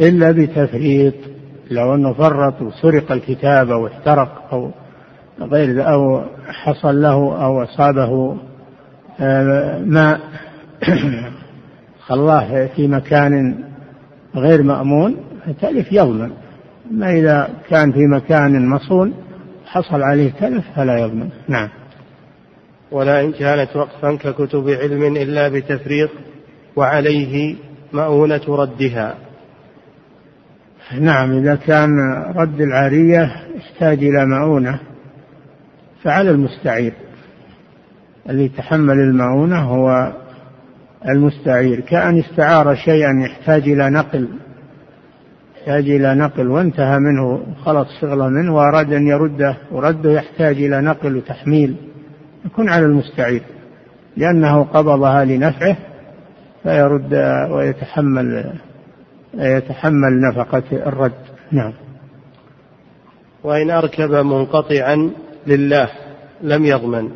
[0.00, 1.14] إلا بتفريط.
[1.70, 4.70] لو أنه فرط وسرق الكتاب أو احترق أو
[5.40, 8.36] غير أو حصل له أو أصابه
[9.20, 10.20] آه، ماء
[12.06, 13.64] خلاه في مكان
[14.36, 16.30] غير مأمون تلف يضمن
[16.90, 19.14] أما إذا كان في مكان مصون
[19.66, 21.28] حصل عليه تلف فلا يضمن.
[21.48, 21.68] نعم.
[22.90, 26.10] ولا إن كانت وقفا ككتب علم إلا بتفريط
[26.76, 27.56] وعليه
[27.92, 29.14] مؤونة ردها.
[31.00, 31.88] نعم إذا كان
[32.36, 34.78] رد العارية يحتاج إلى مؤونة
[36.02, 36.92] فعلى المستعير.
[38.28, 40.12] اللي يتحمل المؤونة هو
[41.08, 41.80] المستعير.
[41.80, 44.28] كأن استعار شيئا يحتاج إلى نقل
[45.68, 51.16] يحتاج إلى نقل وانتهى منه خلص شغله منه وأراد أن يرده ورده يحتاج إلى نقل
[51.16, 51.76] وتحميل.
[52.46, 53.42] يكون على المستعير
[54.16, 55.76] لأنه قبضها لنفعه
[56.62, 57.14] فيرد
[57.50, 58.52] ويتحمل
[59.34, 61.12] يتحمل نفقة الرد.
[61.52, 61.72] نعم.
[63.44, 65.10] وإن أركب منقطعا
[65.46, 65.88] لله
[66.42, 67.08] لم يضمن.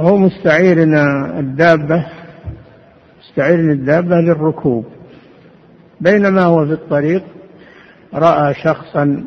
[0.00, 0.76] هو مستعير
[1.38, 2.06] الدابة
[3.20, 4.84] مستعير الدابة للركوب.
[6.00, 7.22] بينما هو في الطريق
[8.14, 9.24] رأى شخصا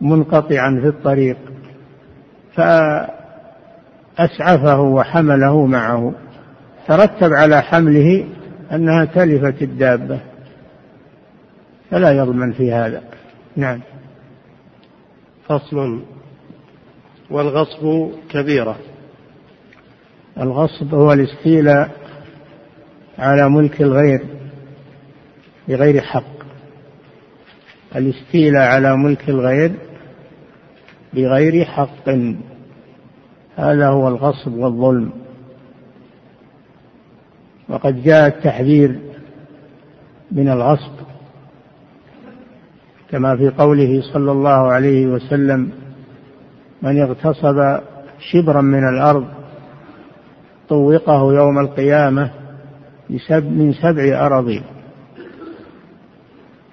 [0.00, 1.36] منقطعا في الطريق
[4.16, 6.12] فأسعفه وحمله معه
[6.88, 8.26] ترتب على حمله
[8.72, 10.20] أنها تلفت الدابة.
[11.90, 13.02] فلا يضمن في هذا.
[13.56, 13.80] نعم.
[15.48, 16.02] فصل.
[17.30, 18.76] والغصب كبيرة.
[20.38, 21.90] الغصب هو الاستيلاء
[23.18, 24.26] على ملك الغير.
[25.68, 26.42] بغير حق.
[27.96, 29.72] الاستيلاء على ملك الغير
[31.14, 32.08] بغير حق.
[33.56, 35.10] هذا هو الغصب والظلم.
[37.68, 39.00] وقد جاء التحذير
[40.32, 40.92] من الغصب
[43.10, 45.70] كما في قوله صلى الله عليه وسلم
[46.82, 47.80] من اغتصب
[48.18, 49.26] شبرا من الأرض
[50.68, 52.30] طوقه يوم القيامة
[53.30, 54.62] من سبع اراضين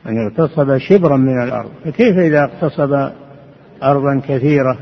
[0.06, 1.70] من اغتصب شبرا من الأرض.
[1.86, 3.10] فكيف إذا اغتصب
[3.84, 4.78] أرضا كثيرة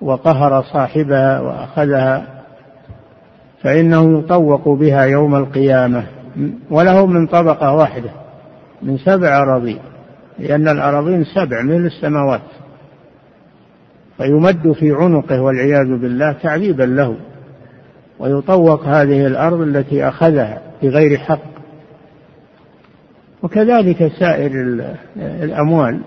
[0.00, 2.26] وقهر صاحبها وأخذها؟
[3.62, 6.04] فانه يطوق بها يوم القيامة.
[6.70, 8.10] وله من طبقة واحدة
[8.82, 9.78] من سبع أراضين
[10.38, 12.40] لأن الأراضين سبع من السماوات.
[14.16, 17.16] فيمد في عنقه والعياذ بالله تعذيبا له
[18.18, 21.53] ويطوق هذه الأرض التي أخذها بغير حق.
[23.44, 24.50] وكذلك سائر
[25.16, 26.00] الأموال.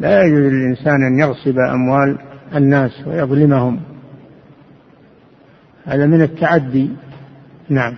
[0.00, 2.18] لا يجوز للإنسان أن يغصب أموال
[2.54, 3.80] الناس ويظلمهم.
[5.84, 6.90] هذا من التعدي.
[7.68, 7.94] نعم.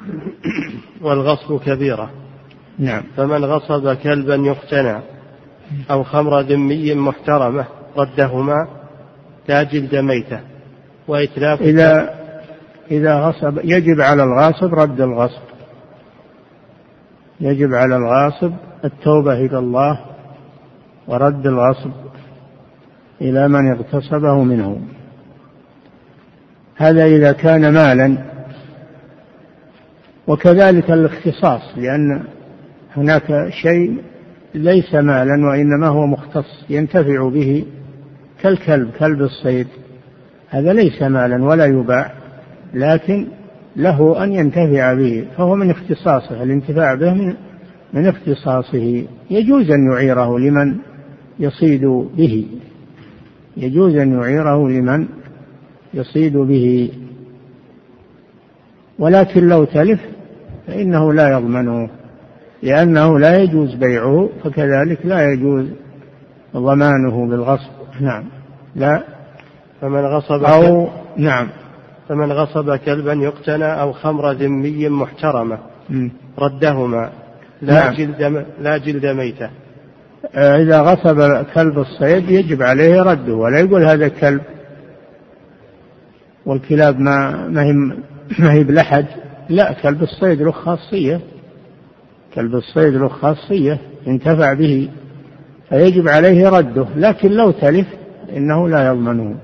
[1.02, 2.10] والغصب كبيرة.
[2.78, 3.02] نعم.
[3.16, 5.00] فمن غصب كلبا يقتنى
[5.90, 7.64] أو خمر ذمي محترمة
[7.96, 8.68] ردهما
[9.48, 10.40] لا جلد ميتة.
[11.08, 12.14] وإتلاف إذا
[12.90, 15.49] إذا غصب يجب على الغاصب رد الغصب.
[17.40, 18.52] يجب على الغاصب
[18.84, 20.00] التوبة إلى الله
[21.08, 21.90] ورد الغصب
[23.20, 24.80] إلى من اغتصبه منه.
[26.76, 28.16] هذا إذا كان مالا
[30.26, 32.24] وكذلك الاختصاص لأن
[32.96, 34.02] هناك شيء
[34.54, 37.66] ليس مالا وإنما هو مختص ينتفع به
[38.42, 39.66] كالكلب كلب الصيد.
[40.48, 42.12] هذا ليس مالا ولا يباع
[42.74, 43.26] لكن
[43.76, 47.34] له أن ينتفع به فهو من اختصاصه الانتفاع به من,
[47.92, 49.04] من اختصاصه.
[49.30, 50.76] يجوز أن يعيره لمن
[51.38, 51.84] يصيد
[52.16, 52.46] به.
[53.56, 55.06] يجوز أن يعيره لمن
[55.94, 56.90] يصيد به.
[58.98, 60.00] ولكن لو تلف
[60.66, 61.88] فإنه لا يضمنه
[62.62, 65.66] لأنه لا يجوز بيعه فكذلك لا يجوز
[66.56, 67.70] ضمانه بالغصب.
[68.00, 68.24] نعم.
[68.76, 69.02] لا.
[69.80, 71.48] فمن غصب أو نعم.
[72.10, 75.58] فمن غصب كلبا يقتنى أو خمر ذمي محترمة.
[76.38, 77.10] ردهما.
[77.62, 77.94] لا نعم.
[77.94, 79.50] جلد لا جلد ميتة.
[80.34, 84.40] آه، إذا غصب كلب الصيد يجب عليه رده ولا يقول هذا كلب
[86.46, 87.72] والكلاب ما ما هي
[88.38, 89.06] ما هي بلحد.
[89.48, 91.20] لا كلب الصيد له خاصية.
[92.34, 94.88] كلب الصيد له خاصية ينتفع به
[95.68, 96.86] فيجب عليه رده.
[96.96, 97.86] لكن لو تلف
[98.36, 99.36] إنه لا يضمنه.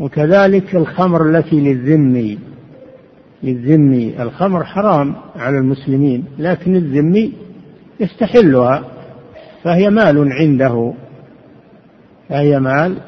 [0.00, 2.38] وكذلك الخمر التي للذمي
[3.42, 7.32] للذمي الخمر حرام على المسلمين لكن الذمي
[8.00, 8.84] يستحلها.
[9.64, 10.92] فهي مال عنده.
[12.28, 12.98] فهي مال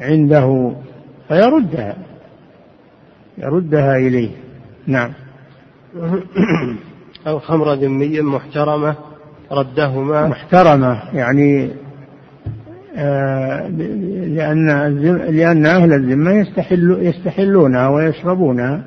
[0.00, 0.72] عنده.
[1.28, 1.96] فيردها.
[3.38, 4.30] يردها إليه.
[4.86, 5.12] نعم.
[7.26, 8.94] أو خمر ذمي محترمة
[9.52, 10.28] ردهما.
[10.28, 11.70] محترمة يعني
[14.34, 14.66] لأن
[15.30, 18.82] لأن أهل الذمة يستحل يستحلونها ويشربونها.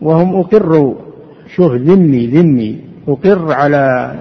[0.00, 0.94] وهم أقروا
[1.54, 4.14] شوف ذمي ذمي أقر على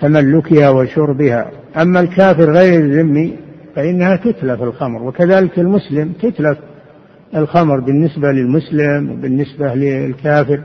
[0.00, 1.50] تملكها وشربها.
[1.76, 3.36] أما الكافر غير الذمي
[3.76, 5.02] فإنها تتلف الخمر.
[5.02, 6.58] وكذلك المسلم تتلف
[7.36, 10.60] الخمر بالنسبة للمسلم وبالنسبة للكافر.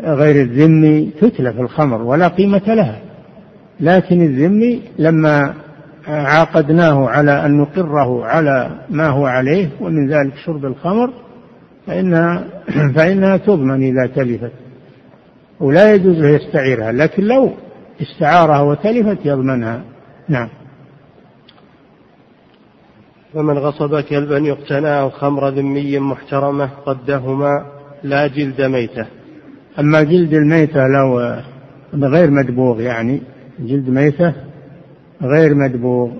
[0.00, 3.00] غير الذمي تتلف الخمر ولا قيمة لها.
[3.80, 5.54] لكن الذمي لما
[6.08, 11.12] عاقدناه على أن نقره على ما هو عليه ومن ذلك شرب الخمر
[11.86, 12.44] فإنها,
[12.96, 14.52] فإنها تضمن إذا تلفت
[15.60, 17.52] ولا يجوز له يستعيرها لكن لو
[18.02, 19.82] استعارها وتلفت يضمنها.
[20.28, 20.48] نعم.
[23.34, 27.66] فمن غصب كلبا يقتنى أو خمر ذمي محترمة قدهما
[28.02, 29.06] لا جلد ميتة.
[29.78, 31.34] أما جلد الميتة لو
[31.94, 33.22] غير مدبوغ يعني
[33.60, 34.47] جلد ميتة
[35.22, 36.10] غير مدبوغ.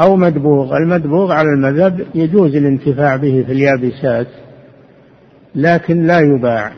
[0.00, 0.76] أو مدبوغ.
[0.76, 4.26] المدبوغ على المذهب يجوز الانتفاع به في اليابسات
[5.54, 6.72] لكن لا يباع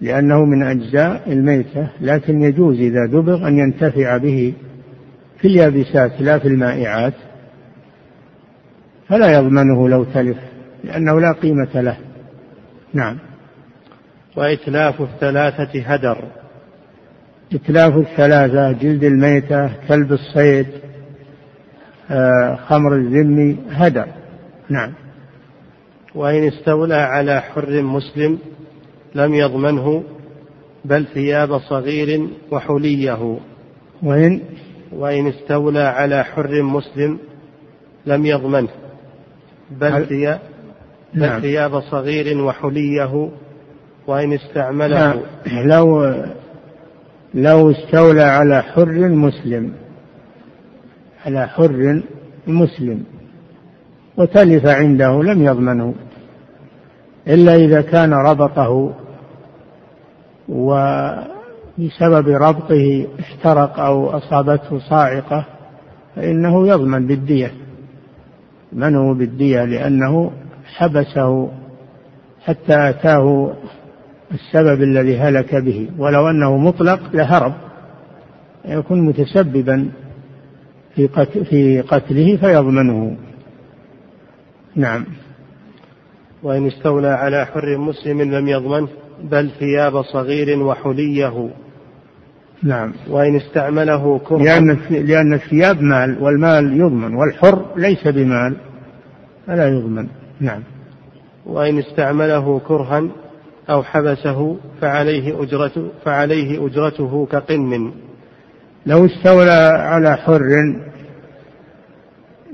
[0.00, 4.54] لأنه من أجزاء الميتة لكن يجوز إذا دبغ أن ينتفع به
[5.40, 7.14] في اليابسات لا في المائعات.
[9.08, 10.38] فلا يضمنه لو تلف
[10.84, 11.96] لأنه لا قيمة له.
[12.94, 13.18] نعم.
[14.36, 16.24] وإتلاف الثلاثة هدر.
[17.52, 20.66] إتلاف الثلاثة جلد الميتة كلب الصيد
[22.10, 24.06] آه، خمر الذمي هدر
[24.68, 24.92] نعم
[26.14, 28.38] وإن استولى على حر مسلم
[29.14, 30.04] لم يضمنه
[30.84, 33.38] بل ثياب صغير وحليه
[34.02, 34.40] وإن
[34.92, 37.18] وإن استولى على حر مسلم
[38.06, 38.68] لم يضمنه
[39.70, 40.40] بل, ثياب
[41.14, 41.40] بل نعم.
[41.40, 43.30] ثياب صغير وحليه
[44.06, 45.22] وإن استعمله.
[45.46, 46.14] لو
[47.34, 49.72] لو استولى على حر مسلم
[51.26, 52.02] على حر
[52.46, 53.04] مسلم
[54.16, 55.94] وتلف عنده لم يضمنه
[57.28, 58.94] إلا إذا كان ربطه
[60.48, 65.44] وبسبب ربطه احترق أو أصابته صاعقة
[66.16, 67.52] فإنه يضمن بالدية.
[68.72, 70.30] منه بالدية لأنه
[70.76, 71.50] حبسه
[72.44, 73.52] حتى أتاه
[74.32, 75.88] السبب الذي هلك به.
[75.98, 77.52] ولو أنه مطلق لهرب.
[78.64, 79.88] يكون متسببا
[80.94, 81.08] في
[81.44, 83.16] في قتله فيضمنه.
[84.76, 85.04] نعم.
[86.42, 88.88] وإن استولى على حر مسلم لم يضمنه
[89.22, 91.50] بل ثياب صغير وحليه.
[92.62, 92.92] نعم.
[93.10, 98.56] وإن استعمله كرها لأن لأن الثياب مال والمال يضمن والحر ليس بمال
[99.46, 100.06] فلا يضمن.
[100.40, 100.62] نعم.
[101.46, 103.08] وإن استعمله كرها
[103.70, 107.92] أو حبسه فعليه أجرته فعليه أجرته كقن.
[108.86, 110.42] لو استولى على حر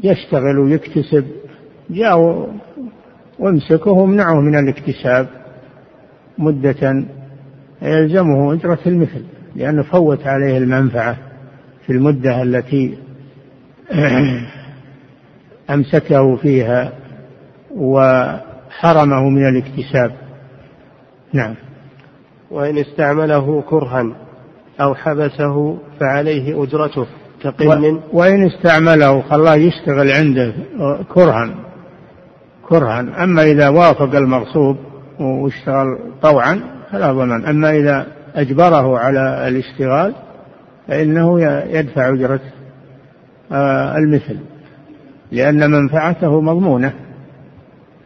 [0.04, 1.24] يشتغل ويكتسب
[1.90, 2.46] جاءوا
[3.38, 5.28] وامسكه وامنعه من الاكتساب
[6.38, 7.04] مدة
[7.82, 9.24] يلزمه أجرة المثل
[9.56, 11.16] لأنه فوت عليه المنفعة
[11.86, 12.98] في المدة التي
[15.70, 16.92] أمسكه فيها
[17.76, 20.23] وحرمه من الاكتساب.
[21.34, 21.54] نعم.
[22.50, 24.06] وإن استعمله كرها
[24.80, 27.06] أو حبسه فعليه أجرته
[27.42, 28.00] كقن.
[28.12, 30.52] وإن استعمله خلاه يشتغل عنده
[31.14, 31.54] كرها
[32.68, 33.24] كرها.
[33.24, 34.76] أما إذا وافق المغصوب
[35.20, 36.60] واشتغل طوعا
[36.92, 40.14] فلا ضمان أما إذا أجبره على الاشتغال
[40.88, 42.40] فإنه يدفع أجرة
[43.52, 44.38] آه، المثل
[45.32, 46.92] لأن منفعته مضمونة.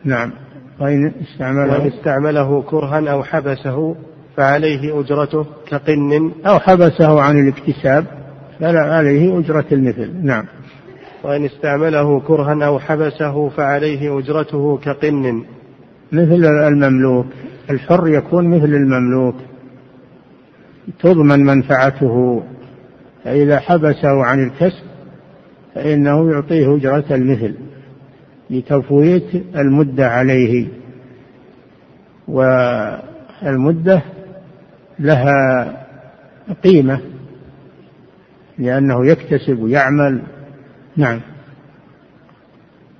[0.05, 0.31] نعم.
[0.81, 3.97] وإن استعمله, وإن استعمله كرها أو حبسه
[4.37, 8.05] فعليه أجرته كقن أو حبسه عن الاكتساب
[8.61, 10.27] فلا عليه أجرة المثل.
[10.27, 10.45] نعم.
[11.25, 15.43] وإن استعمله كرها أو حبسه فعليه أجرته كقن.
[16.13, 17.27] مثل المملوك.
[17.71, 19.35] الحر يكون مثل المملوك.
[21.01, 22.43] تضمن منفعته.
[23.25, 24.85] فإذا حبسه عن الكسب
[25.75, 27.55] فإنه يعطيه أجرة المثل.
[28.51, 30.69] لتفويت المدة عليه
[32.29, 34.03] والمدة
[34.99, 35.73] لها
[36.65, 37.01] قيمة
[38.59, 40.23] لأنه يكتسب ويعمل.
[40.97, 41.21] نعم.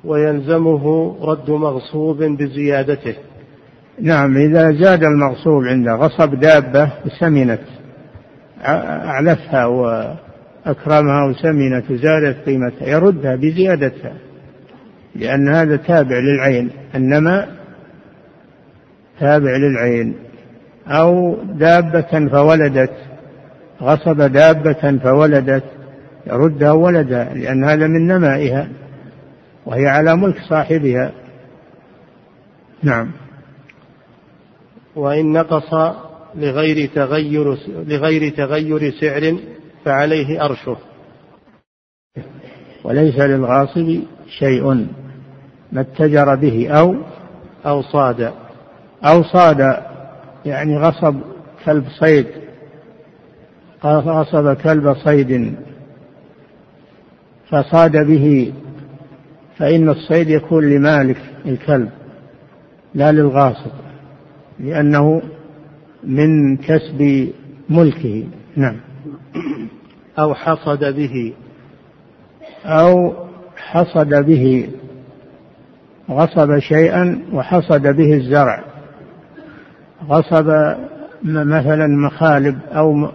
[0.05, 3.15] ويلزمه رد مغصوب بزيادته.
[4.01, 6.91] نعم إذا زاد المغصوب عنده غصب دابة
[7.21, 7.61] سمنت
[8.65, 14.13] أعلفها وأكرمها وسمنت وزادت قيمتها يردها بزيادتها.
[15.19, 17.49] لأن هذا تابع للعين النماء
[19.21, 20.15] تابع للعين.
[20.87, 22.95] أو دابة فولدت
[23.83, 25.65] غصب دابة فولدت
[26.27, 28.69] يردها ولدها لأن هذا من نمائها
[29.67, 31.13] وهي على ملك صاحبها.
[32.83, 33.11] نعم.
[34.97, 35.75] وإن نقص
[36.35, 39.37] لغير تغير لغير تغير سعر
[39.85, 40.77] فعليه أرشه.
[42.85, 44.01] وليس للغاصب
[44.39, 44.87] شيء.
[45.73, 46.97] ما اتجر به أو
[47.67, 48.33] أو صاد.
[49.05, 49.77] أو صاد
[50.47, 51.17] يعني غصب
[51.65, 52.27] كلب صيد.
[53.85, 55.55] غصب كلب صيد.
[57.51, 58.53] فصاد به
[59.59, 61.91] فإن الصيد يكون لمالك الكلب
[62.95, 63.71] لا للغاصب
[64.61, 65.23] لأنه
[66.05, 67.29] من كسب
[67.71, 68.25] ملكه.
[68.57, 68.77] نعم.
[70.19, 71.33] أو حصد به.
[72.65, 73.13] أو
[73.57, 74.69] حصد به.
[76.11, 78.65] غصب شيئا وحصد به الزرع.
[80.09, 80.75] غصب
[81.25, 83.09] مثلا مخالب أو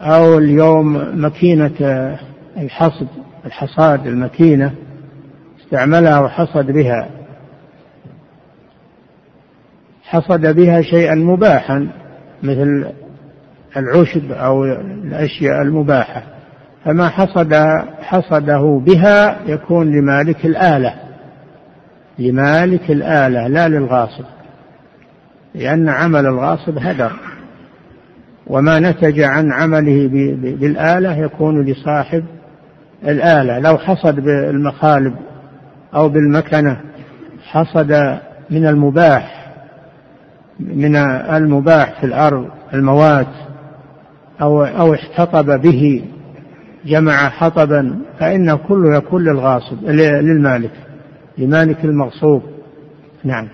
[0.00, 1.70] أو اليوم مكينة
[2.56, 3.06] الحصد
[3.46, 4.74] الحصاد المكينة
[5.64, 7.08] استعملها وحصد بها.
[10.02, 11.88] حصد بها شيئا مباحا
[12.42, 12.92] مثل
[13.76, 16.22] العشب أو الأشياء المباحة.
[16.84, 17.54] فما حصد
[18.02, 20.94] حصده بها يكون لمالك الآلة.
[22.20, 24.24] لمالك الآلة لا للغاصب.
[25.54, 27.12] لأن عمل الغاصب هدر.
[28.46, 30.08] وما نتج عن عمله
[30.42, 32.24] بالآلة يكون لصاحب
[33.04, 33.58] الآلة.
[33.58, 35.14] لو حصد بالمخالب
[35.94, 36.80] أو بالمكنة
[37.44, 38.18] حصد
[38.50, 39.40] من المباح
[40.60, 40.96] من
[41.36, 43.26] المباح في الأرض الموات
[44.42, 46.04] أو أو احتطب به
[46.84, 50.70] جمع حطبا فإنه كله يكون للغاصب للمالك.
[51.38, 52.42] لمالك المغصوب.
[53.24, 53.48] نعم.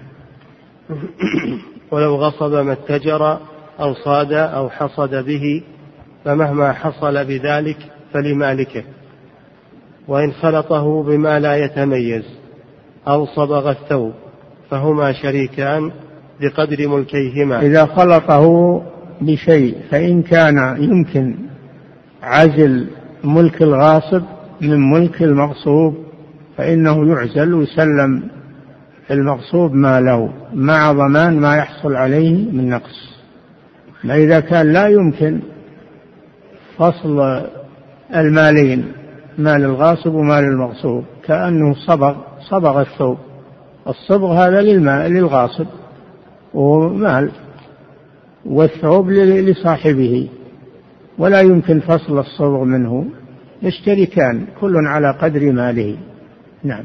[1.91, 3.39] ولو غصب ما اتجر
[3.81, 5.62] أو صاد أو حصد به
[6.24, 7.77] فمهما حصل بذلك
[8.12, 8.83] فلمالكه.
[10.09, 12.24] وإن خلطه بما لا يتميز
[13.09, 14.12] أو صبغ الثوب
[14.70, 15.91] فهما شريكان
[16.41, 17.61] بقدر ملكيهما.
[17.61, 18.83] إذا خلطه
[19.20, 21.35] بشيء فإن كان يمكن
[22.22, 22.87] عزل
[23.24, 24.22] ملك الغاصب
[24.61, 26.05] من ملك المغصوب
[26.57, 28.22] فإنه يعزل ويسلم
[29.11, 33.16] المغصوب ما له مع ضمان ما يحصل عليه من نقص.
[34.04, 35.40] ما إذا كان لا يمكن
[36.78, 37.46] فصل
[38.14, 38.92] المالين
[39.38, 42.16] مال الغاصب ومال المغصوب كأنه صبغ
[42.50, 43.18] صبغ الثوب.
[43.88, 45.66] الصبغ هذا للماء للغاصب
[46.54, 47.30] ومال
[48.44, 50.28] والثوب لصاحبه.
[51.18, 53.07] ولا يمكن فصل الصبغ منه.
[53.62, 55.96] يشتركان كل على قدر ماله.
[56.67, 56.85] نعم.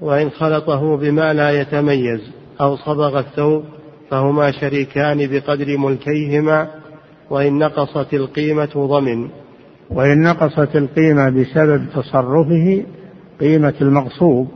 [0.00, 2.20] وإن خلطه بما لا يتميز
[2.60, 3.64] أو صبغ الثوب
[4.10, 6.68] فهما شريكان بقدر ملكيهما
[7.30, 9.28] وإن نقصت القيمة ضمن.
[9.90, 12.84] وإن نقصت القيمة بسبب تصرفه
[13.40, 14.48] قيمة المغصوب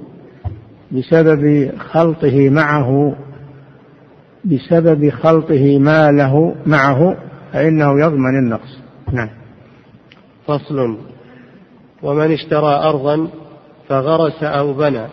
[0.93, 3.17] بسبب خلطه معه
[4.45, 7.17] بسبب خلطه ماله معه
[7.53, 8.79] فإنه يضمن النقص.
[9.13, 9.29] نعم.
[10.47, 11.12] فصل.
[12.03, 13.29] ومن اشترى أرضا
[13.89, 15.07] فغرس أو بنى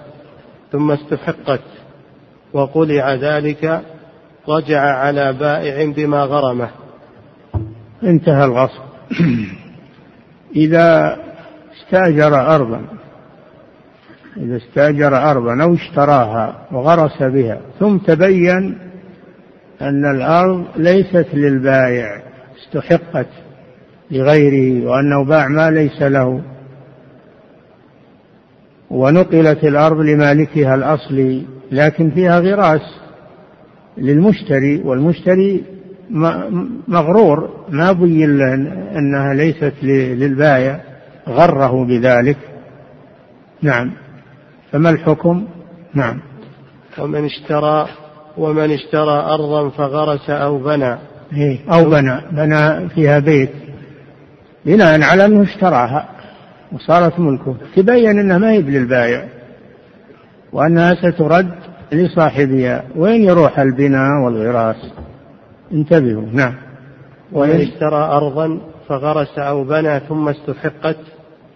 [0.71, 1.61] ثم استحقت
[2.53, 3.81] وقلع ذلك
[4.49, 6.69] رجع على بائع بما غرمه.
[8.03, 8.81] انتهى الغصب.
[10.55, 11.17] إذا
[11.77, 12.81] استأجر أرضا
[14.37, 18.77] إذا استأجر أرضا أو اشتراها وغرس بها ثم تبين
[19.81, 22.21] أن الأرض ليست للبائع
[22.57, 23.27] استحقت
[24.11, 26.41] لغيره وأنه باع ما ليس له.
[28.89, 32.81] ونقلت الأرض لمالكها الأصلي لكن فيها غراس
[33.97, 35.63] للمشتري والمشتري
[36.87, 38.53] مغرور ما بين له
[38.97, 40.81] أنها ليست للبائع
[41.29, 42.37] غره بذلك.
[43.61, 43.91] نعم.
[44.71, 45.47] فما الحكم؟
[45.93, 46.19] نعم.
[46.97, 47.87] ومن اشترى
[48.37, 50.97] ومن اشترى أرضا فغرس أو بنى.
[51.33, 52.21] إيه أو بنى.
[52.31, 53.51] بنى فيها بيت.
[54.65, 56.09] بناء على أنه اشتراها.
[56.71, 57.55] وصارت ملكه.
[57.75, 59.25] تبين أنها ما هي للبائع
[60.53, 61.51] وأنها سترد
[61.91, 62.83] لصاحبها.
[62.95, 64.91] وين يروح البناء والغراس؟
[65.71, 66.27] انتبهوا.
[66.33, 66.53] نعم.
[67.31, 70.97] ومن اشترى أرضا فغرس أو بنى ثم استحقت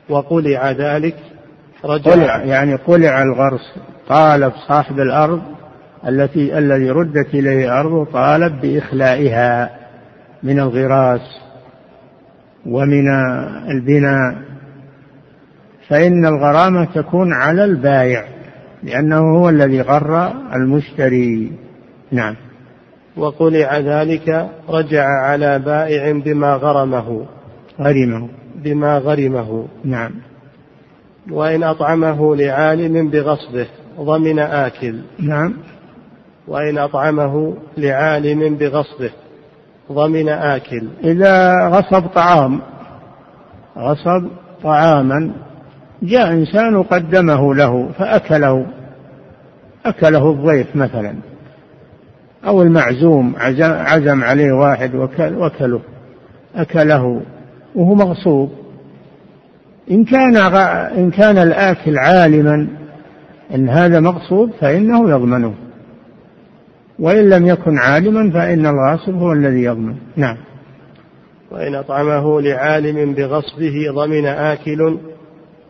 [0.09, 1.15] وقلع ذلك
[1.85, 3.73] رجع قلع يعني قلع الغرس
[4.07, 5.41] طالب صاحب الأرض
[6.07, 9.69] التي الذي ردت إليه أرضه طالب بإخلائها
[10.43, 11.21] من الغراس
[12.65, 13.07] ومن
[13.71, 14.52] البناء.
[15.93, 18.25] فإن الغرامة تكون على البايع
[18.83, 21.51] لأنه هو الذي غر المشتري.
[22.11, 22.35] نعم.
[23.17, 27.25] وقلع ذلك رجع على بائع بما غرمه.
[27.79, 28.29] غرمه.
[28.55, 29.65] بما غرمه.
[29.85, 30.11] نعم.
[31.31, 33.67] وإن أطعمه لعالم بغصبه
[33.99, 34.99] ضمن آكل.
[35.19, 35.53] نعم.
[36.47, 39.11] وإن أطعمه لعالم بغصبه
[39.91, 40.87] ضمن آكل.
[41.03, 42.61] إذا غصب طعام
[43.77, 44.27] غصب
[44.63, 45.33] طعاما
[46.03, 48.65] جاء إنسان وقدمه له فأكله
[49.85, 51.13] أكله الضيف مثلا
[52.47, 55.81] أو المعزوم عزم عليه واحد وكله
[56.55, 57.21] أكله
[57.75, 58.51] وهو مغصوب.
[59.91, 60.37] إن كان
[60.97, 62.67] إن كان الآكل عالما
[63.55, 65.53] أن هذا مغصوب فإنه يضمنه.
[66.99, 69.95] وإن لم يكن عالما فإن الغاصب هو الذي يضمن.
[70.15, 70.37] نعم.
[71.51, 74.97] وإن أطعمه لعالم بغصبه ضمن آكل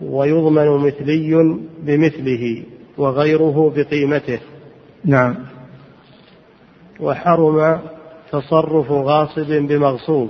[0.10, 2.64] ويضمن مثلي بمثله
[2.97, 4.39] وغيره بقيمته.
[5.06, 5.36] نعم.
[6.99, 7.80] وحرم
[8.32, 10.30] تصرف غاصب بمغصوب.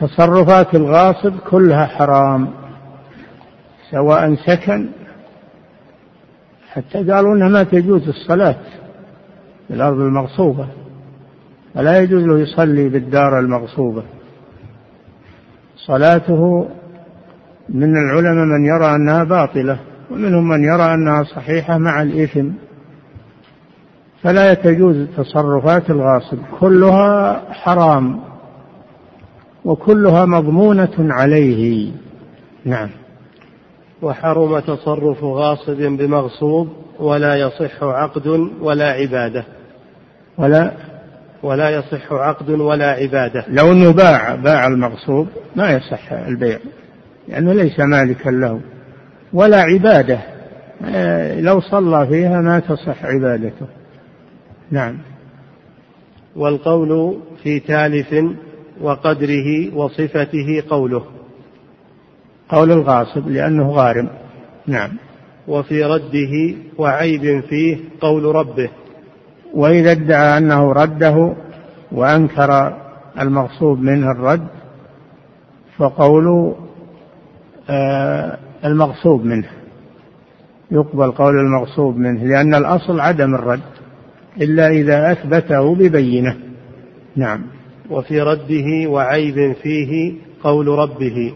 [0.00, 2.50] تصرفات الغاصب كلها حرام
[3.90, 4.88] سواء سكن
[6.68, 8.56] حتى قالوا إنها ما تجوز الصلاة
[9.68, 10.66] في الأرض المغصوبة
[11.74, 14.02] فلا يجوز له يصلي بالدار المغصوبة.
[15.76, 16.68] صلاته
[17.74, 19.78] من العلماء من يرى أنها باطلة
[20.10, 22.48] ومنهم من يرى أنها صحيحة مع الإثم.
[24.22, 28.20] فلا تجوز تصرفات الغاصب كلها حرام
[29.64, 31.92] وكلها مضمونة عليه.
[32.64, 32.88] نعم.
[34.02, 36.68] وحرم تصرف غاصب بمغصوب
[36.98, 38.26] ولا يصح عقد
[38.60, 39.44] ولا عبادة.
[40.38, 40.72] ولا
[41.42, 43.44] ولا يصح عقد ولا عبادة.
[43.48, 46.58] لو أنه باع باع المغصوب ما يصح البيع.
[47.30, 48.60] لأنه ليس مالكا له
[49.32, 50.18] ولا عبادة.
[50.84, 53.66] آه، لو صلى فيها ما تصح عبادته.
[54.70, 54.98] نعم.
[56.36, 58.14] والقول في تالف
[58.80, 61.04] وقدره وصفته قوله.
[62.48, 64.08] قول الغاصب لأنه غارم.
[64.66, 64.90] نعم.
[65.48, 68.70] وفي رده وعيب فيه قول ربه.
[69.54, 71.36] وإذا ادعى أنه رده
[71.92, 72.76] وأنكر
[73.20, 74.46] المغصوب منه الرد
[75.78, 76.54] فقول
[78.64, 79.48] المغصوب منه.
[80.70, 83.60] يقبل قول المغصوب منه لأن الأصل عدم الرد
[84.40, 86.36] إلا إذا أثبته ببينة.
[87.16, 87.42] نعم.
[87.90, 91.32] وفي رده وعيب فيه قول ربه.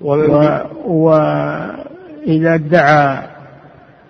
[0.00, 0.60] ومن و...
[0.86, 3.18] وإذا ادعى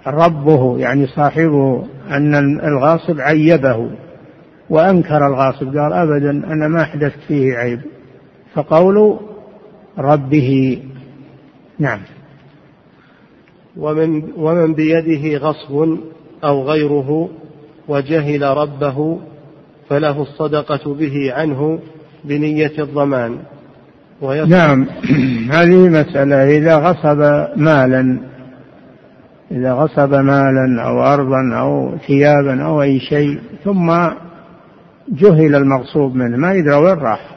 [0.06, 3.90] ربه يعني صاحبه أن الغاصب عيبه
[4.70, 7.80] وأنكر الغاصب قال أبدا أنا ما أحدثت فيه عيب.
[8.54, 9.18] فقول
[9.98, 10.82] ربه.
[11.78, 12.00] نعم.
[13.76, 15.98] ومن ومن بيده غصب
[16.44, 17.30] أو غيره
[17.88, 19.18] وجهل ربه
[19.88, 21.78] فله الصدقة به عنه
[22.24, 23.38] بنية الضمان.
[24.46, 24.86] نعم.
[25.56, 26.58] هذه مسألة.
[26.58, 28.18] إذا غصب مالا
[29.50, 34.08] إذا غصب مالا أو أرضا أو ثيابا أو أي شيء ثم
[35.08, 37.36] جهل المغصوب منه ما يدرى وين راح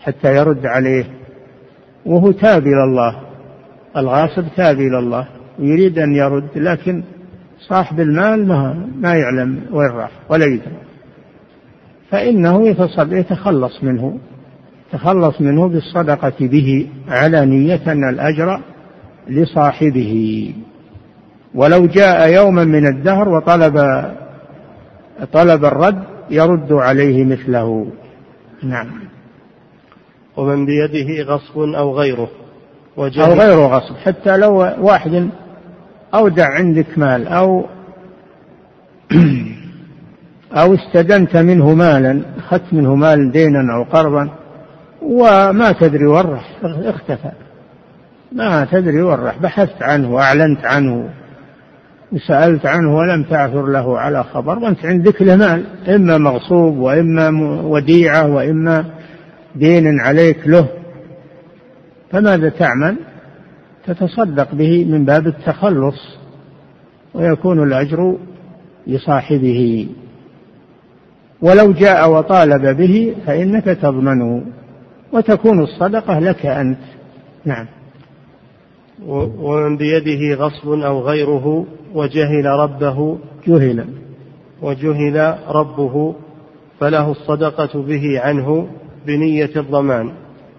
[0.00, 1.04] حتى يرد عليه
[2.06, 3.27] وهو تاب إلى الله.
[3.96, 5.28] الغاصب تاب إلى الله
[5.58, 7.02] ويريد أن يرد لكن
[7.58, 10.76] صاحب المال ما, ما يعلم وين راح ولا يدري.
[12.10, 12.68] فإنه
[12.98, 14.18] يتخلص منه
[14.92, 18.60] تخلص منه بالصدقة به علانية أن الأجر
[19.28, 20.54] لصاحبه.
[21.54, 24.04] ولو جاء يوما من الدهر وطلب
[25.32, 27.86] طلب الرد يرد عليه مثله.
[28.62, 28.86] نعم.
[30.36, 32.28] ومن بيده غصب أو غيره.
[32.98, 35.28] أو غير غصب حتى لو واحد
[36.14, 37.66] أودع عندك مال أو
[40.60, 44.30] أو استدنت منه مالا أخذت منه مال دينا أو قرضا
[45.02, 47.30] وما تدري ورح اختفى.
[48.32, 51.08] ما تدري ورح بحثت عنه وأعلنت عنه
[52.12, 57.28] وسألت عنه ولم تعثر له على خبر وأنت عندك له مال إما مغصوب وإما
[57.62, 58.84] وديعة وإما
[59.56, 60.68] دين عليك له.
[62.10, 62.96] فماذا تعمل؟
[63.86, 66.18] تتصدق به من باب التخلص
[67.14, 68.16] ويكون الأجر
[68.86, 69.88] لصاحبه.
[71.42, 74.42] ولو جاء وطالب به فإنك تضمنه
[75.12, 76.78] وتكون الصدقة لك أنت.
[77.44, 77.66] نعم.
[79.38, 83.84] ومن بيده غصب أو غيره وجهل ربه جهل.
[84.62, 86.14] وجهل ربه
[86.80, 88.68] فله الصدقة به عنه
[89.06, 90.12] بنية الضمان.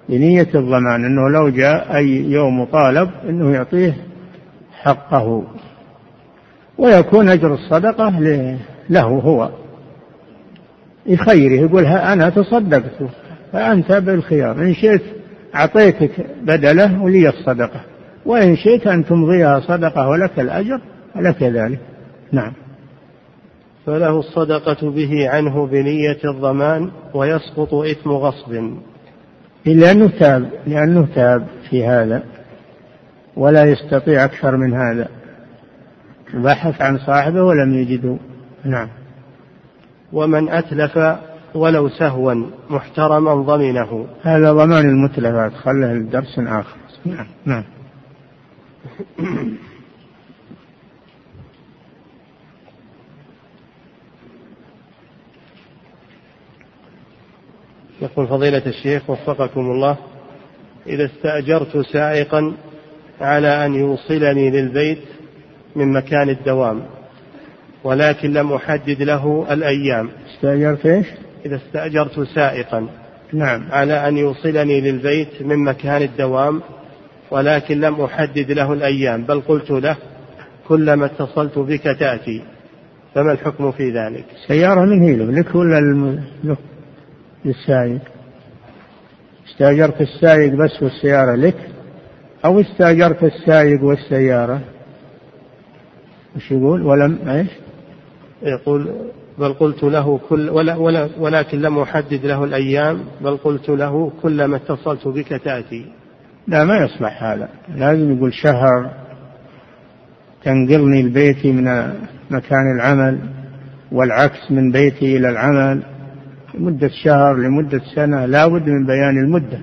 [0.09, 3.95] بنية الضمان أنه لو جاء أي يوم طالب أنه يعطيه
[4.81, 5.43] حقه
[6.77, 8.19] ويكون أجر الصدقة
[8.89, 9.49] له هو.
[11.05, 12.91] يخيره يقول أنا تصدقت
[13.53, 15.01] فأنت بالخيار إن شئت
[15.55, 17.81] أعطيتك بدله ولي الصدقة
[18.25, 20.81] وإن شئت أن تمضيها صدقة ولك الأجر
[21.15, 21.79] فلك ذلك.
[22.31, 22.53] نعم.
[23.85, 28.73] فله الصدقة به عنه بنية الضمان ويسقط إثم غصب.
[29.65, 32.23] لأنه تاب لأنه تاب في هذا
[33.35, 35.07] ولا يستطيع أكثر من هذا.
[36.33, 38.17] بحث عن صاحبه ولم يجده.
[38.65, 38.87] نعم.
[40.13, 40.99] ومن أتلف
[41.55, 42.33] ولو سهوا
[42.69, 44.07] محترما ضمنه.
[44.23, 46.77] هذا ضمان المتلفات خله لدرس آخر.
[47.05, 47.63] نعم نعم.
[58.01, 59.97] يقول فضيلة الشيخ وفقكم الله
[60.87, 62.53] إذا استأجرت سائقا
[63.21, 65.01] على أن يوصلني للبيت
[65.75, 66.81] من مكان الدوام
[67.83, 70.09] ولكن لم أحدد له الأيام.
[70.35, 71.07] استأجرت إيش؟
[71.45, 72.87] إذا استأجرت سائقا
[73.33, 73.71] نعم.
[73.71, 76.61] على أن يوصلني للبيت من مكان الدوام
[77.31, 79.95] ولكن لم أحدد له الأيام بل قلت له
[80.67, 82.41] كلما اتصلت بك تأتي
[83.15, 85.79] فما الحكم في ذلك؟ سيارة من هي لك ولا
[87.45, 88.01] للسائق
[89.47, 91.69] استأجرت السائق بس والسيارة لك؟
[92.45, 94.61] أو استأجرت السائق والسيارة؟
[96.35, 97.47] وش يقول؟ ولم إيش؟
[98.41, 98.91] يقول
[99.37, 104.55] بل قلت له كل ولا ولا ولكن لم أحدد له الأيام بل قلت له كلما
[104.55, 105.85] اتصلت بك تأتي.
[106.47, 107.49] لا ما يصلح هذا.
[107.75, 108.91] لازم يقول شهر
[110.43, 111.63] تنقلني لبيتي من
[112.29, 113.19] مكان العمل
[113.91, 115.83] والعكس من بيتي إلى العمل.
[116.53, 119.59] لمدة شهر لمدة سنة لا بد من بيان المدة.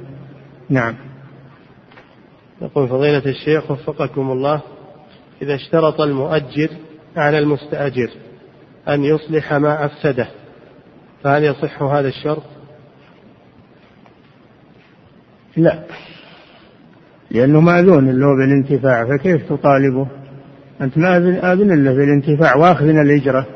[0.70, 0.94] نعم.
[2.62, 4.60] يقول فضيلة الشيخ وفقكم الله
[5.42, 6.68] إذا اشترط المؤجر
[7.16, 8.10] على المستأجر
[8.88, 10.28] أن يصلح ما أفسده
[11.22, 12.42] فهل يصح هذا الشرط؟
[15.56, 15.84] لا.
[17.30, 20.06] لأنه مأذون له بالانتفاع فكيف تطالبه؟
[20.80, 21.16] أنت ما
[21.52, 23.46] أذن له بالانتفاع واخذ من الإجرة.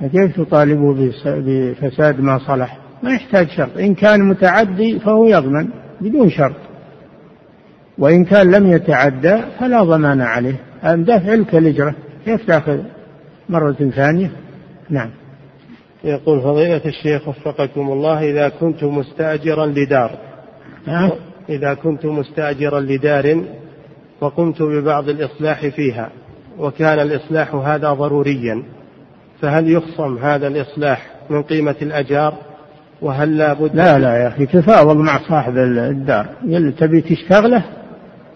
[0.00, 3.78] فكيف تطالبه بفساد ما صلح؟ ما يحتاج شرط.
[3.78, 5.68] إن كان متعدي فهو يضمن
[6.00, 6.56] بدون شرط.
[7.98, 10.60] وإن كان لم يتعدى فلا ضمان عليه.
[10.84, 12.78] دفع لك الإجرة كيف تأخذ
[13.48, 14.30] مرة ثانية؟
[14.90, 15.10] نعم.
[16.04, 20.10] يقول فضيلة الشيخ وفقكم الله إذا كنت مستأجرا لدار
[20.86, 21.10] نعم
[21.48, 23.44] إذا كنت مستأجرا لدار
[24.20, 26.10] وقمت ببعض الإصلاح فيها
[26.58, 28.62] وكان الإصلاح هذا ضروريا.
[29.40, 32.34] فهل يخصم هذا الإصلاح من قيمة الأجار؟
[33.02, 36.26] وهل لا بد لا لا يا أخي تفاوض مع صاحب الدار.
[36.44, 37.64] يلا تبي تشتغله؟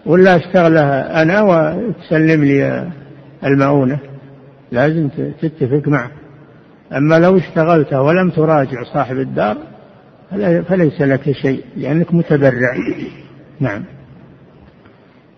[0.05, 2.89] ولا أشتغله أنا وتسلم لي
[3.43, 3.99] المؤونة؟
[4.71, 5.09] لازم
[5.41, 6.11] تتفق معه.
[6.93, 9.57] أما لو اشتغلت ولم تراجع صاحب الدار
[10.67, 12.75] فليس لك شيء لأنك متبرع.
[13.59, 13.83] نعم.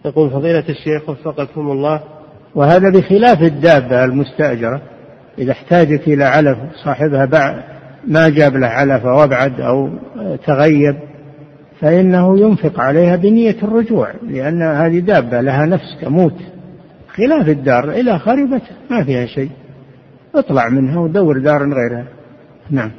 [0.05, 2.01] يقول فضيلة الشيخ وفقكم الله.
[2.55, 4.81] وهذا بخلاف الدابة المستأجرة.
[5.37, 7.63] إذا احتاجت إلى علف صاحبها بعد
[8.07, 9.89] ما جاب له علف وابعد أو
[10.45, 10.95] تغيب
[11.79, 16.35] فإنه ينفق عليها بنية الرجوع لأن هذه دابة لها نفس تموت.
[17.15, 19.49] خلاف الدار إذا خربت ما فيها شيء.
[20.35, 22.05] اطلع منها ودور دار غيرها.
[22.69, 22.91] نعم.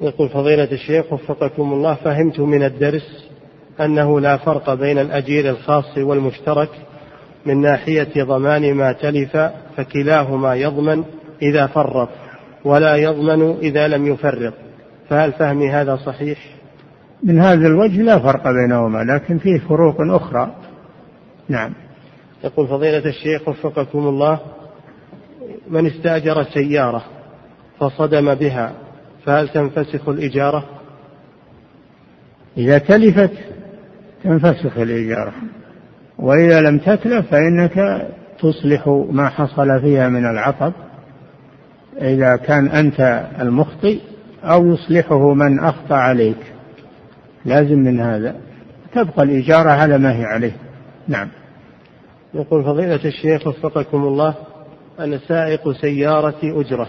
[0.00, 3.30] يقول فضيلة الشيخ وفقكم الله فهمت من الدرس
[3.80, 6.68] أنه لا فرق بين الأجير الخاص والمشترك
[7.46, 9.36] من ناحية ضمان ما تلف
[9.76, 11.04] فكلاهما يضمن
[11.42, 12.08] إذا فرط
[12.64, 14.54] ولا يضمن إذا لم يفرط
[15.08, 16.38] فهل فهمي هذا صحيح؟
[17.22, 20.54] من هذا الوجه لا فرق بينهما لكن فيه فروق أخرى
[21.48, 21.72] نعم
[22.44, 24.40] يقول فضيلة الشيخ وفقكم الله
[25.68, 27.04] من استأجر سيارة
[27.80, 28.72] فصدم بها
[29.24, 30.64] فهل تنفسخ الإجارة؟
[32.56, 33.32] إذا تلفت
[34.24, 35.32] تنفسخ الإجارة
[36.20, 38.06] وإذا لم تتلف فإنك
[38.38, 40.72] تصلح ما حصل فيها من العطب
[42.00, 43.98] إذا كان أنت المخطئ
[44.44, 46.52] أو يصلحه من أخطأ عليك.
[47.44, 48.36] لازم من هذا.
[48.94, 50.52] تبقى الإجارة على ما هي عليه.
[51.08, 51.28] نعم.
[52.34, 54.34] يقول فضيلة الشيخ وفقكم الله
[55.00, 56.88] أنا سائق سيارة أجرة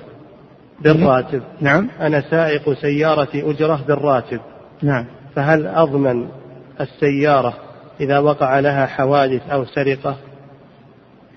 [0.81, 1.41] بالراتب.
[1.61, 1.87] نعم.
[2.01, 4.39] أنا سائق سيارة أجرة بالراتب.
[4.81, 5.05] نعم.
[5.35, 6.27] فهل أضمن
[6.81, 7.53] السيارة
[8.01, 10.17] إذا وقع لها حوادث أو سرقة؟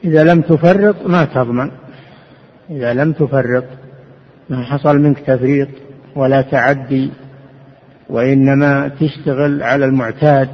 [0.05, 1.71] إذا لم تفرط ما تضمن.
[2.71, 3.65] إذا لم تفرط
[4.51, 5.69] ما حصل منك تفريط
[6.17, 7.11] ولا تعدي
[8.09, 10.49] وإنما تشتغل على المعتاد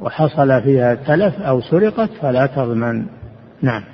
[0.00, 3.06] وحصل فيها تلف أو سرقت فلا تضمن.
[3.62, 3.84] نعم.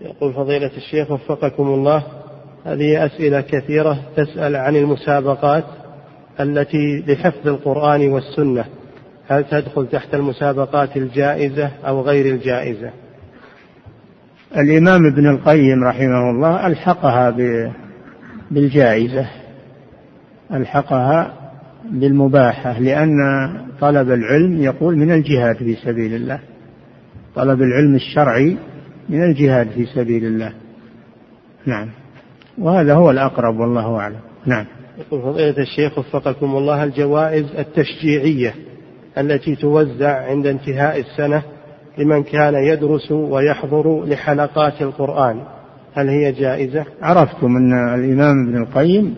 [0.00, 2.02] يقول فضيلة الشيخ وفقكم الله
[2.64, 5.64] هذه أسئلة كثيرة تسأل عن المسابقات
[6.40, 8.64] التي لحفظ القرآن والسنة.
[9.28, 12.90] هل تدخل تحت المسابقات الجائزة أو غير الجائزة؟
[14.56, 17.36] الإمام ابن القيم رحمه الله ألحقها
[18.50, 19.26] بالجائزة
[20.52, 21.32] ألحقها
[21.90, 23.16] بالمباحة لأن
[23.80, 26.40] طلب العلم يقول من الجهاد في سبيل الله
[27.34, 28.56] طلب العلم الشرعي
[29.08, 30.52] من الجهاد في سبيل الله.
[31.66, 31.88] نعم.
[32.58, 34.20] وهذا هو الأقرب والله أعلم.
[34.46, 34.64] نعم.
[34.98, 38.54] يقول فضيلة الشيخ وفقكم الله الجوائز التشجيعية
[39.18, 41.42] التي توزع عند انتهاء السنة
[41.98, 45.42] لمن كان يدرس ويحضر لحلقات القرآن.
[45.94, 49.14] هل هي جائزة؟ عرفتم أن الإمام ابن القيم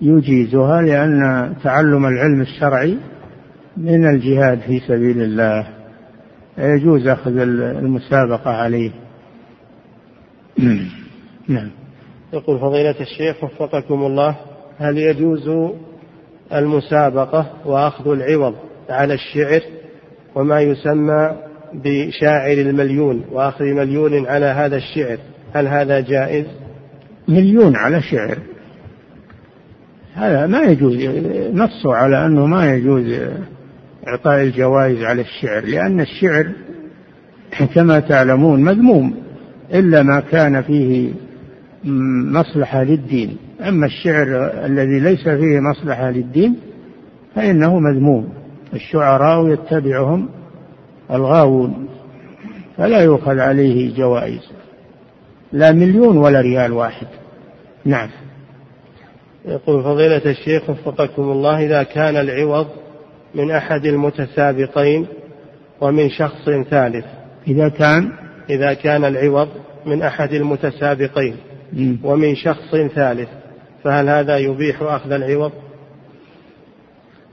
[0.00, 2.98] يجيزها لأن تعلم العلم الشرعي
[3.76, 5.66] من الجهاد في سبيل الله.
[6.58, 8.90] يجوز أخذ المسابقة عليه.
[11.48, 11.70] نعم.
[12.32, 14.36] يقول فضيلة الشيخ وفقكم الله
[14.78, 15.50] هل يجوز
[16.52, 18.54] المسابقة وأخذ العوض؟
[18.88, 19.60] على الشعر
[20.34, 21.36] وما يسمى
[21.74, 25.18] بشاعر المليون وأخذ مليون على هذا الشعر.
[25.54, 26.46] هل هذا جائز؟
[27.28, 28.38] مليون على شعر
[30.14, 30.96] هذا ما يجوز.
[31.54, 33.20] نصوا على أنه ما يجوز
[34.08, 36.52] إعطاء الجوائز على الشعر لأن الشعر
[37.74, 39.14] كما تعلمون مذموم
[39.74, 41.12] إلا ما كان فيه
[42.32, 43.36] مصلحة للدين.
[43.60, 46.56] أما الشعر الذي ليس فيه مصلحة للدين
[47.34, 48.41] فإنه مذموم.
[48.74, 50.28] الشعراء يتبعهم
[51.10, 51.88] الغاوون
[52.76, 54.50] فلا يؤخذ عليه جوائز.
[55.52, 57.06] لا مليون ولا ريال واحد.
[57.84, 58.08] نعم.
[59.44, 62.66] يقول فضيلة الشيخ وفقكم الله إذا كان العوض
[63.34, 65.06] من أحد المتسابقين
[65.80, 67.04] ومن شخص ثالث.
[67.48, 68.12] إذا كان؟
[68.50, 69.48] إذا كان العوض
[69.86, 71.36] من أحد المتسابقين
[72.04, 73.28] ومن شخص ثالث
[73.84, 75.52] فهل هذا يبيح أخذ العوض؟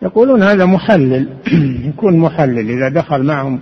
[0.02, 1.30] يقولون هذا محلل.
[1.90, 2.70] يكون محلل.
[2.70, 3.60] إذا دخل معهم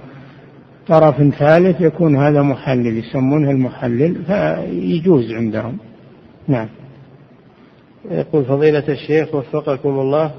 [0.88, 2.98] طرف ثالث يكون هذا محلل.
[2.98, 5.78] يسمونه المحلل فيجوز عندهم.
[6.48, 6.68] نعم.
[8.12, 10.32] يقول فضيلة الشيخ وفقكم الله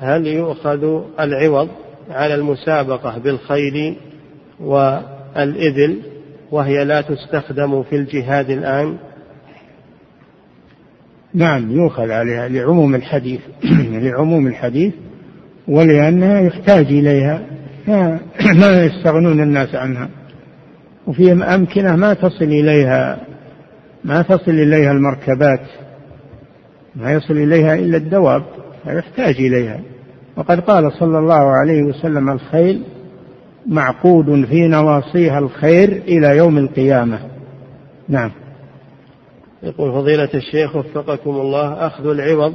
[0.00, 1.68] هل يؤخذ العوض
[2.10, 3.96] على المسابقة بالخيل
[4.60, 5.98] والإبل
[6.50, 8.96] وهي لا تستخدم في الجهاد الآن؟
[11.34, 13.40] نعم يؤخذ عليها لعموم الحديث.
[14.04, 14.94] لعموم الحديث.
[15.68, 17.42] ولأنها يحتاج إليها.
[17.88, 18.18] ما,
[18.60, 20.08] ما يستغنون الناس عنها.
[21.06, 23.18] وفي أمكنة ما تصل إليها.
[24.04, 25.60] ما تصل إليها المركبات.
[26.96, 28.42] ما يصل إليها إلا الدواب.
[28.84, 29.80] فيحتاج إليها.
[30.36, 32.82] وقد قال صلى الله عليه وسلم الخيل
[33.66, 37.18] معقود في نواصيها الخير إلى يوم القيامة.
[38.08, 38.30] نعم.
[39.62, 42.54] يقول فضيلة الشيخ وفقكم الله أخذ العوض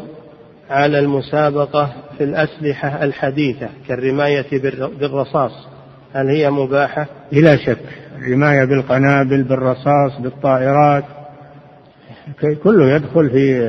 [0.69, 4.45] على المسابقة في الأسلحة الحديثة كالرماية
[4.99, 5.67] بالرصاص.
[6.13, 7.81] هل هي مباحة؟ بلا شك.
[8.17, 11.03] الرماية بالقنابل بالرصاص بالطائرات.
[12.63, 13.59] كله يدخل في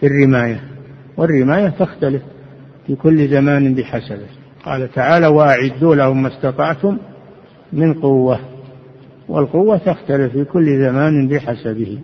[0.00, 0.60] في الرماية.
[1.16, 2.22] والرماية تختلف
[2.86, 4.26] في كل زمان بحسبه
[4.64, 6.98] قال تعالى وأعدوا لهم ما استطعتم
[7.72, 8.40] من قوة.
[9.28, 11.98] والقوة تختلف في كل زمان بحسبه.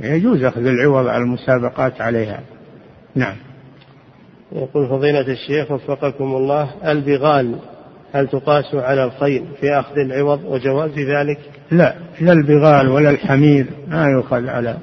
[0.00, 2.40] يجوز أخذ العوض على المسابقات عليها.
[3.14, 3.36] نعم.
[4.52, 7.56] يقول فضيلة الشيخ وفقكم الله البغال
[8.12, 11.38] هل تقاس على الخيل في أخذ العوض وجواز ذلك؟
[11.70, 14.76] لا لا البغال ولا الحمير ما يؤخذ على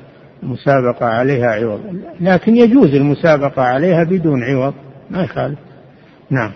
[0.44, 1.82] المسابقة عليها عوض.
[2.22, 4.74] لكن يجوز المسابقة عليها بدون عوض
[5.10, 5.60] ما يخالف.
[6.30, 6.52] نعم.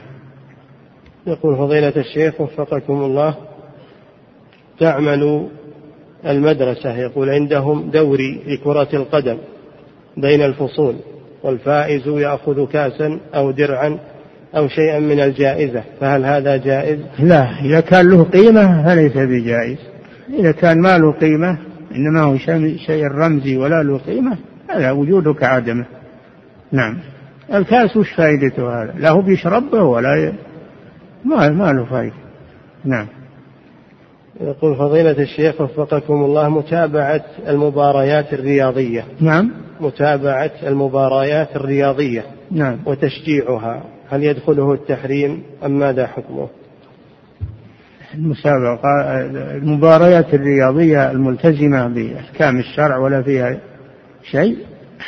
[1.28, 3.36] يقول فضيلة الشيخ وفقكم الله
[4.80, 5.50] تعمل
[6.26, 9.38] المدرسة يقول عندهم دوري لكرة القدم
[10.18, 10.96] بين الفصول.
[11.46, 13.98] والفائز يأخذ كاسا أو درعا
[14.56, 19.78] أو شيئا من الجائزة فهل هذا جائز؟ لا إذا كان له قيمة فليس بجائز.
[20.40, 21.58] إذا كان ما له قيمة
[21.96, 22.38] إنما هو
[22.88, 24.38] شيء رمزي ولا له قيمة
[24.70, 25.86] هذا وجوده كعدمه
[26.72, 26.98] نعم.
[27.54, 30.34] الكاس وش فائدته هذا؟ لا هو بيشربه ولا ي...
[31.26, 32.14] ما ما له فائدة
[32.86, 33.08] نعم.
[34.42, 39.06] يقول فضيلة الشيخ وفقكم الله متابعة المباريات الرياضية.
[39.20, 39.52] نعم.
[39.80, 42.78] متابعة المباريات الرياضية نعم.
[42.86, 43.84] وتشجيعها.
[44.10, 46.48] هل يدخله التحريم أم ماذا حكمه؟
[48.16, 49.22] المسابقة
[49.56, 53.58] المباريات الرياضية الملتزمة بأحكام الشرع ولا فيها
[54.32, 54.58] شيء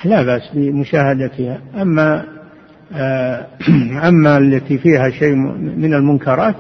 [0.05, 1.61] لا بأس بمشاهدتها.
[1.81, 2.25] أما
[2.93, 3.47] آه،
[4.09, 5.35] أما التي فيها شيء
[5.77, 6.55] من المنكرات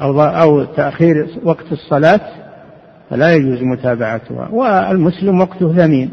[0.00, 2.20] أو أو تأخير وقت الصلاة
[3.10, 4.48] فلا يجوز متابعتها.
[4.52, 6.10] والمسلم وقته ثمين.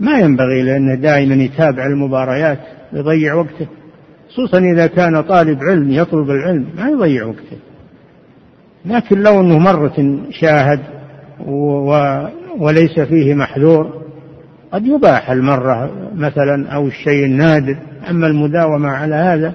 [0.00, 2.58] ما ينبغي لأنه دائما يتابع المباريات
[2.92, 3.66] يضيع وقته.
[4.28, 7.58] خصوصا إذا كان طالب علم يطلب العلم ما يضيع وقته.
[8.86, 10.80] لكن لو أنه مرة شاهد
[11.46, 11.90] و
[12.58, 14.02] وليس فيه محذور
[14.72, 17.76] قد يباح المرة مثلا أو الشيء النادر.
[18.10, 19.52] أما المداومة على هذا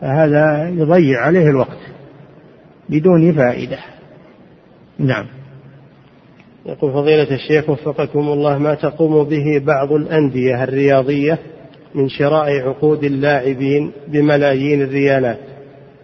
[0.00, 1.78] فهذا يضيع عليه الوقت
[2.88, 3.78] بدون فائدة.
[4.98, 5.26] نعم.
[6.66, 11.38] يقول فضيلة الشيخ وفقكم الله ما تقوم به بعض الأندية الرياضية
[11.94, 15.38] من شراء عقود اللاعبين بملايين الريالات.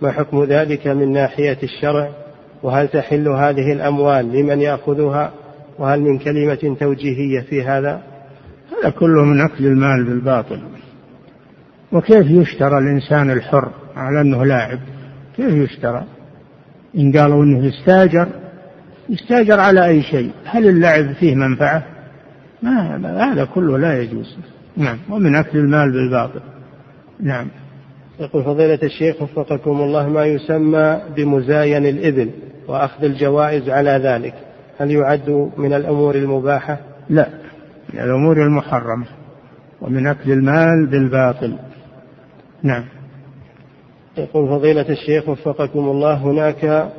[0.00, 2.11] ما حكم ذلك من ناحية الشرع؟
[2.62, 5.32] وهل تحل هذه الأموال لمن يأخذها؟
[5.78, 8.02] وهل من كلمة توجيهية في هذا؟
[8.78, 10.61] هذا كله من أكل المال بالباطل.
[11.92, 14.78] وكيف يشترى الإنسان الحر على أنه لاعب؟
[15.36, 16.04] كيف يشترى؟
[16.98, 18.28] إن قالوا أنه يستاجر
[19.09, 20.30] يستاجر على أي شيء.
[20.44, 21.82] هل اللعب فيه منفعة؟
[22.62, 24.36] ما هذا كله لا يجوز.
[24.76, 24.98] نعم.
[25.11, 26.40] ومن أكل المال بالباطل.
[27.20, 27.46] نعم.
[28.20, 32.30] يقول فضيلة الشيخ وفقكم الله ما يسمى بمزاين الإبل
[32.68, 34.34] وأخذ الجوائز على ذلك.
[34.78, 36.78] هل يعد من الأمور المباحة؟
[37.11, 37.28] لا.
[37.94, 39.06] من الأمور المحرمة.
[39.80, 41.56] ومن أكل المال بالباطل.
[42.62, 42.84] نعم.
[44.18, 46.92] يقول فضيلة الشيخ وفقكم الله هناك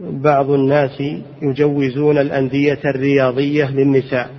[0.00, 1.02] بعض الناس
[1.42, 4.30] يجوزون الأندية الرياضية للنساء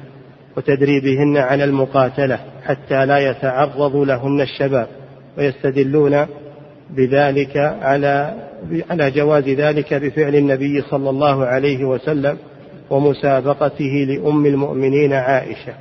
[0.58, 4.88] وتدريبهن على المقاتلة حتى لا يتعرض لهن الشباب
[5.38, 6.26] ويستدلون
[6.90, 8.34] بذلك على
[8.90, 12.38] على جواز ذلك بفعل النبي صلى الله عليه وسلم
[12.90, 15.74] ومسابقته لأم المؤمنين عائشة.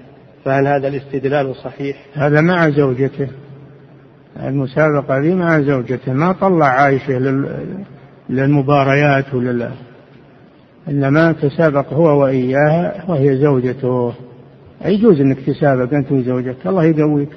[0.44, 3.28] فهل هذا الاستدلال صحيح؟ هذا مع زوجته.
[4.42, 6.12] المسابقة دي مع زوجته.
[6.12, 7.18] ما طلع عائشة
[8.30, 9.70] للمباريات ولا
[10.88, 14.12] إنما تسابق هو وإياها وهي زوجته.
[14.84, 17.28] يجوز إنك تسابق أنت وزوجك الله يقويك.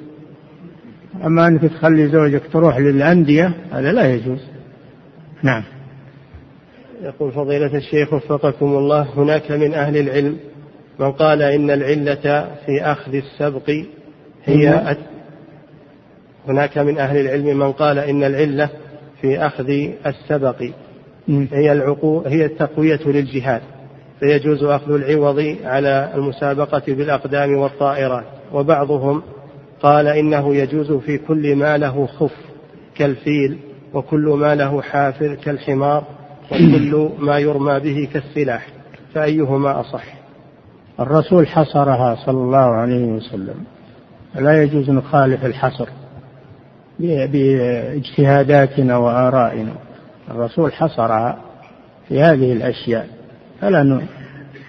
[1.24, 4.40] أما أنك تخلي زوجك تروح للأندية هذا لا يجوز.
[5.42, 5.62] نعم.
[7.02, 10.36] يقول فضيلة الشيخ وفقكم الله هناك من أهل العلم
[10.98, 13.70] من قال إن العلة في أخذ السبق
[14.44, 14.96] هي
[16.48, 18.70] هناك من أهل العلم من قال إن العلة
[19.20, 19.70] في أخذ
[20.06, 20.62] السبق.
[21.28, 23.62] هي العقو هي التقوية للجهاد.
[24.20, 28.24] فيجوز أخذ العوض على المسابقة بالأقدام والطائرات.
[28.52, 29.22] وبعضهم
[29.82, 32.34] قال إنه يجوز في كل ما له خف
[32.94, 33.58] كالفيل
[33.94, 36.04] وكل ما له حافر كالحمار
[36.50, 38.66] وكل ما يرمى به كالسلاح.
[39.14, 40.04] فأيهما أصح؟
[41.00, 43.64] الرسول حصرها صلى الله عليه وسلم.
[44.34, 45.88] لا يجوز نخالف الحصر.
[46.98, 49.72] باجتهاداتنا وآرائنا.
[50.30, 51.38] الرسول حصرها
[52.08, 53.06] في هذه الأشياء.
[53.60, 54.00] فلا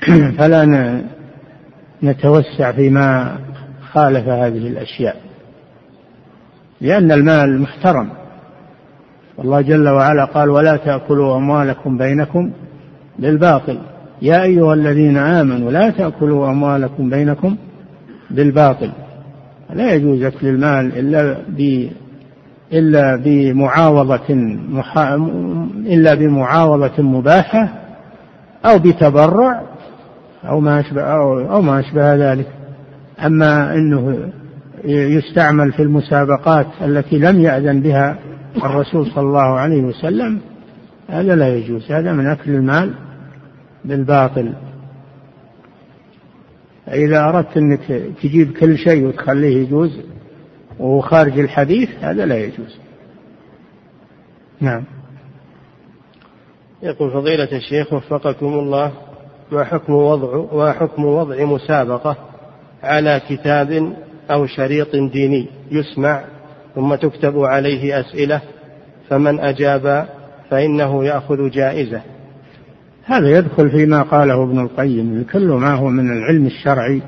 [0.37, 1.01] فلا
[2.03, 3.37] نتوسع فيما
[3.91, 5.15] خالف هذه الأشياء.
[6.81, 8.09] لأن المال محترم.
[9.37, 12.51] والله جل وعلا قال ولا تأكلوا أموالكم بينكم
[13.19, 13.79] بالباطل.
[14.21, 17.57] يا أيها الذين آمنوا لا تأكلوا أموالكم بينكم
[18.29, 18.91] بالباطل.
[19.73, 21.37] لا يجوز أكل المال إلا
[22.73, 24.29] إلا بمعاوضة
[25.85, 27.69] إلا بمعاوضة مباحة
[28.65, 29.61] أو بتبرع
[30.45, 32.47] أو ما أشبه أو, أو ما أشبه ذلك.
[33.25, 34.31] أما أنه
[34.85, 38.19] يستعمل في المسابقات التي لم يأذن بها
[38.63, 40.39] الرسول صلى الله عليه وسلم
[41.09, 42.93] هذا لا يجوز هذا من أكل المال
[43.85, 44.53] بالباطل.
[46.87, 49.99] إذا أردت أنك تجيب كل شيء وتخليه يجوز
[50.79, 52.77] وهو خارج الحديث هذا لا يجوز.
[54.61, 54.83] نعم.
[56.83, 58.91] يقول فضيلة الشيخ وفقكم الله
[59.51, 62.17] ما حكم وضع ما حكم وضع مسابقة
[62.83, 63.93] على كتاب
[64.31, 66.23] أو شريط ديني؟ يسمع
[66.75, 68.41] ثم تكتب عليه أسئلة
[69.09, 70.07] فمن أجاب
[70.49, 72.01] فإنه يأخذ جائزة.
[73.03, 77.01] هذا يدخل فيما قاله ابن القيم كل ما هو من العلم الشرعي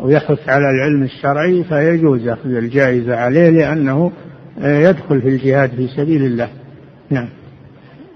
[0.00, 4.12] ويحث على العلم الشرعي فيجوز أخذ الجائزة عليه لأنه
[4.58, 6.48] يدخل في الجهاد في سبيل الله.
[7.10, 7.28] نعم.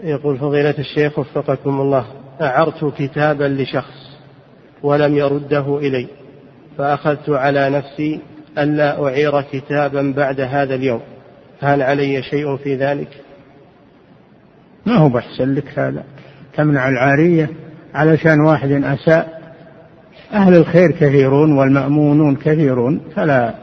[0.03, 2.07] يقول فضيلة الشيخ وفقكم الله
[2.41, 4.11] أعرت كتابا لشخص
[4.83, 6.07] ولم يرده إلي
[6.79, 8.21] فأخذت على نفسي
[8.59, 11.01] ألا أعير كتابا بعد هذا اليوم.
[11.61, 13.09] هل علي شيء في ذلك؟
[14.87, 16.05] ما هو بحسن لك هذا.
[16.57, 17.51] تمنع العارية
[17.95, 19.40] علشان واحد أساء
[20.33, 23.55] أهل الخير كثيرون والمأمونون كثيرون فلا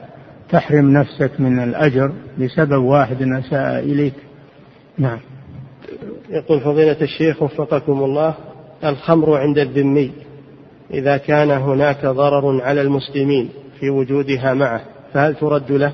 [0.49, 4.13] تحرم نفسك من الأجر بسبب واحد أساء إليك.
[4.97, 5.19] نعم.
[6.29, 8.35] يقول فضيلة الشيخ وفقكم الله
[8.83, 10.11] الخمر عند الذمي
[10.93, 13.49] إذا كان هناك ضرر على المسلمين
[13.79, 14.81] في وجودها معه
[15.13, 15.93] فهل ترد له؟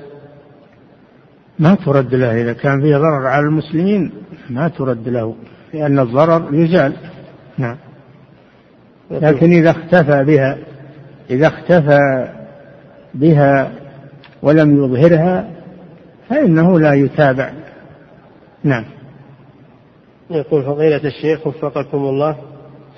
[1.58, 4.12] ما ترد له إذا كان فيه ضرر على المسلمين
[4.50, 5.34] ما ترد له
[5.74, 6.92] لأن الضرر يزال.
[7.58, 7.76] نعم.
[9.22, 10.58] لكن إذا اختفى بها
[11.30, 12.28] إذا اختفى
[13.14, 13.72] بها
[14.42, 15.50] ولم يظهرها
[16.28, 17.52] فإنه لا يتابع.
[18.64, 18.84] نعم.
[20.30, 22.36] يقول فضيلة الشيخ وفقكم الله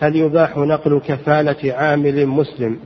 [0.00, 2.78] هل يباح نقل كفالة عامل مسلم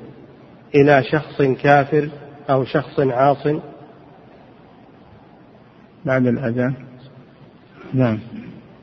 [0.74, 2.08] إلى شخص كافر
[2.50, 3.46] أو شخص عاص؟
[6.04, 6.74] بعد الأذان.
[7.94, 8.18] نعم.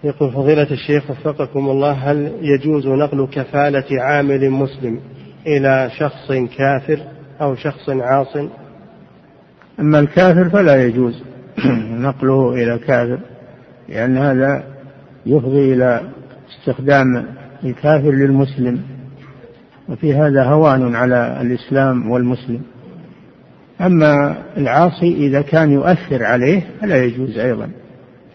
[0.07, 4.99] يقول فضيلة الشيخ وفقكم الله هل يجوز نقل كفالة عامل مسلم
[5.47, 6.99] إلى شخص كافر
[7.41, 8.37] أو شخص عاص؟
[9.79, 11.23] أما الكافر فلا يجوز
[12.07, 13.19] نقله إلى كافر
[13.89, 14.63] لأن هذا
[15.25, 16.01] يفضي إلى
[16.49, 17.25] استخدام
[17.63, 18.81] الكافر للمسلم
[19.89, 22.61] وفي هذا هوان على الإسلام والمسلم.
[23.81, 27.69] أما العاصي إذا كان يؤثر عليه فلا يجوز أيضا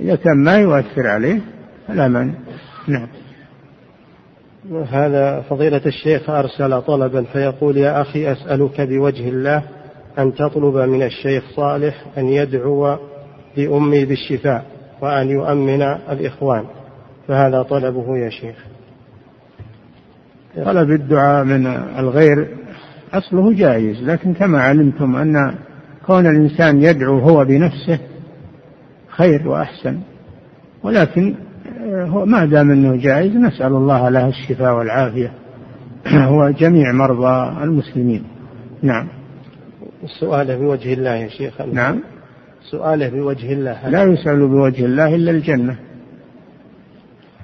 [0.00, 1.40] إذا كان ما يؤثر عليه
[1.88, 2.34] فلا مانع.
[2.88, 3.08] نعم.
[4.90, 9.62] هذا فضيلة الشيخ أرسل طلبا فيقول يا أخي أسألك بوجه الله
[10.18, 12.96] أن تطلب من الشيخ صالح أن يدعو
[13.56, 14.64] لأمي بالشفاء
[15.00, 16.64] وأن يؤمن الإخوان.
[17.28, 18.56] فهذا طلبه يا شيخ.
[20.64, 21.66] طلب الدعاء من
[21.98, 22.48] الغير
[23.12, 25.54] أصله جائز لكن كما علمتم أن
[26.06, 27.98] كون الإنسان يدعو هو بنفسه
[29.08, 30.00] خير وأحسن.
[30.82, 31.34] ولكن
[32.04, 35.32] هو ما دام أنه جائز نسأل الله له الشفاء والعافية.
[36.06, 38.24] هو جميع مرضى المسلمين.
[38.82, 39.08] نعم.
[40.20, 41.60] سؤاله بوجه الله يا شيخ.
[41.60, 42.00] نعم.
[42.70, 43.88] سؤاله بوجه الله.
[43.88, 45.76] لا يسأل بوجه الله إلا الجنة.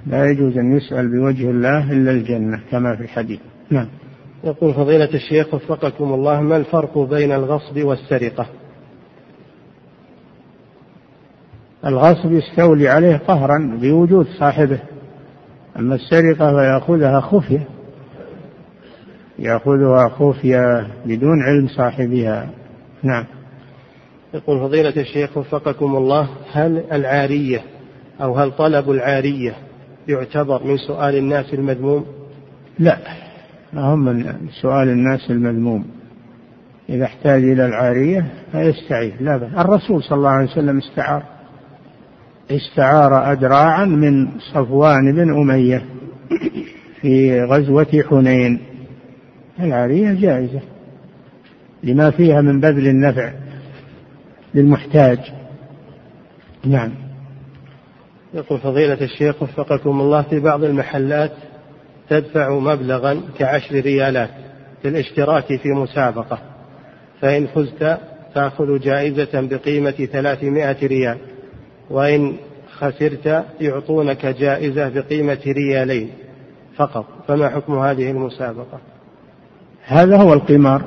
[0.07, 3.39] لا يجوز أن يسأل بوجه الله إلا الجنة كما في الحديث.
[3.69, 3.87] نعم.
[4.43, 8.45] يقول فضيلة الشيخ وفقكم الله ما الفرق بين الغصب والسرقة؟
[11.85, 14.79] الغصب يستولي عليه قهرا بوجود صاحبه.
[15.79, 17.67] أما السرقة فيأخذها خفية.
[19.39, 22.49] يأخذها خفية بدون علم صاحبها.
[23.03, 23.25] نعم.
[24.33, 27.61] يقول فضيلة الشيخ وفقكم الله هل العارية
[28.21, 29.53] أو هل طلب العارية
[30.07, 32.05] يعتبر من سؤال الناس المذموم؟
[32.79, 32.97] لا
[33.73, 35.85] هم من سؤال الناس المذموم.
[36.89, 39.53] إذا احتاج إلى العارية فيستعير لا بأس.
[39.53, 41.38] الرسول صلى الله عليه وسلم استعار.
[42.51, 45.85] استعار أدراعا من صفوان بن أمية
[47.01, 48.59] في غزوة حنين.
[49.59, 50.59] العارية جائزة
[51.83, 53.31] لما فيها من بذل النفع
[54.53, 55.19] للمحتاج.
[56.65, 56.91] نعم.
[58.33, 61.31] يقول فضيلة الشيخ وفقكم الله في بعض المحلات
[62.09, 64.29] تدفع مبلغا كعشر ريالات
[64.85, 66.39] للاشتراك في مسابقة
[67.21, 67.97] فإن فزت
[68.35, 71.17] تأخذ جائزة بقيمة ثلاثمائة ريال.
[71.89, 72.35] وإن
[72.71, 76.09] خسرت يعطونك جائزة بقيمة ريالين
[76.75, 77.05] فقط.
[77.27, 78.79] فما حكم هذه المسابقة؟
[79.85, 80.83] هذا هو القمار.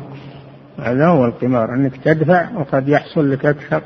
[0.79, 1.75] هذا هو القمار.
[1.75, 3.83] أنك تدفع وقد يحصل لك أكثر.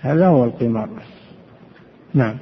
[0.00, 0.88] هذا هو القمار.
[2.14, 2.36] نعم.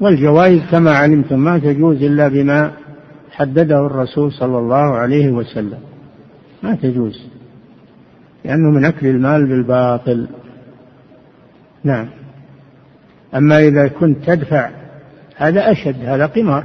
[0.00, 2.72] والجوائز كما علمتم ما تجوز إلا بما
[3.30, 5.80] حدده الرسول صلى الله عليه وسلم.
[6.62, 7.26] ما تجوز.
[8.44, 10.28] لأنه من أكل المال بالباطل.
[11.84, 12.08] نعم.
[13.34, 14.70] أما إذا كنت تدفع
[15.36, 16.64] هذا أشد هذا قمار.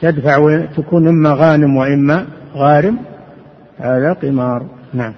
[0.00, 2.98] تدفع وتكون إما غانم وإما غارم
[3.78, 4.66] هذا قمار.
[4.94, 5.14] نعم.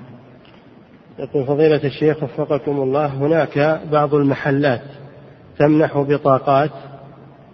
[1.19, 4.83] يقول فضيلة الشيخ وفقكم الله هناك بعض المحلات
[5.59, 6.71] تمنح بطاقات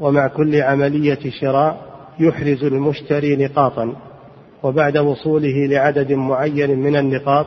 [0.00, 3.92] ومع كل عملية شراء يحرز المشتري نقاطا
[4.62, 7.46] وبعد وصوله لعدد معين من النقاط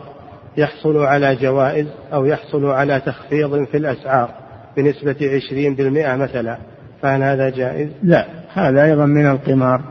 [0.57, 4.29] يحصل على جوائز أو يحصل على تخفيض في الأسعار
[4.77, 6.57] بنسبة عشرين بالمئة مثلا
[7.01, 9.81] فهل هذا جائز؟ لا هذا أيضا من القمار.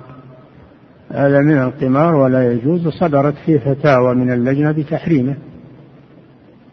[1.10, 5.34] هذا من القمار ولا يجوز صدرت فيه فتاوى من اللجنة بتحريمه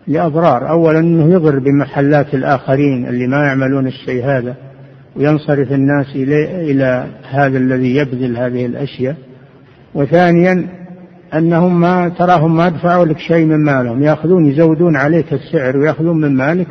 [0.07, 0.69] لأضرار.
[0.69, 4.55] أولا أنه يضر بمحلات الآخرين اللي ما يعملون الشيء هذا
[5.15, 9.15] وينصرف الناس إلى هذا الذي يبذل هذه الأشياء.
[9.95, 10.67] وثانيا
[11.33, 14.03] أنهم ما تراهم ما دفعوا لك شيء من مالهم.
[14.03, 16.67] يأخذون يزودون عليك السعر ويأخذون من مالك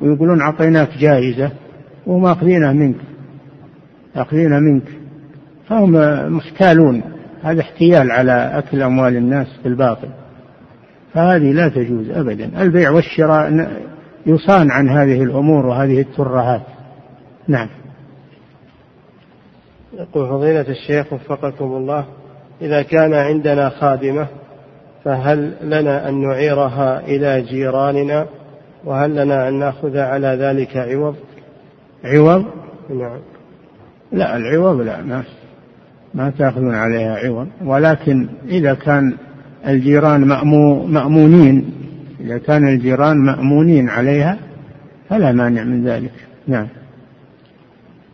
[0.00, 1.50] ويقولون أعطيناك جائزة
[2.06, 2.96] وهم أخذينها منك.
[4.16, 4.88] أخذينها منك.
[5.68, 5.92] فهم
[6.36, 7.02] محتالون
[7.42, 10.08] هذا احتيال على أكل أموال الناس بالباطل.
[11.14, 12.62] فهذه لا تجوز أبدا.
[12.62, 13.70] البيع والشراء
[14.26, 16.62] يصان عن هذه الأمور وهذه الترهات.
[17.48, 17.68] نعم.
[19.98, 22.06] يقول فضيلة الشيخ وفقكم الله.
[22.62, 24.26] إذا كان عندنا خادمة
[25.04, 28.26] فهل لنا أن نعيرها إلى جيراننا؟
[28.84, 31.14] وهل لنا أن نأخذ على ذلك عوض؟
[32.04, 32.44] عوض؟
[32.90, 33.18] نعم.
[34.12, 35.24] لا العوض لا ما
[36.14, 37.48] ما تأخذون عليها عوض.
[37.64, 39.16] ولكن إذا كان
[39.66, 41.72] الجيران مأمو مأمونين
[42.20, 44.38] إذا كان الجيران مأمونين عليها
[45.08, 46.12] فلا مانع من ذلك.
[46.48, 46.68] نعم.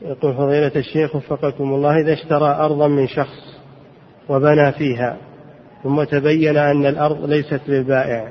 [0.02, 3.51] يقول فضيلة الشيخ وفقكم الله إذا اشترى أرضا من شخص
[4.28, 5.16] وبنى فيها.
[5.82, 8.28] ثم تبين أن الأرض ليست للبائع.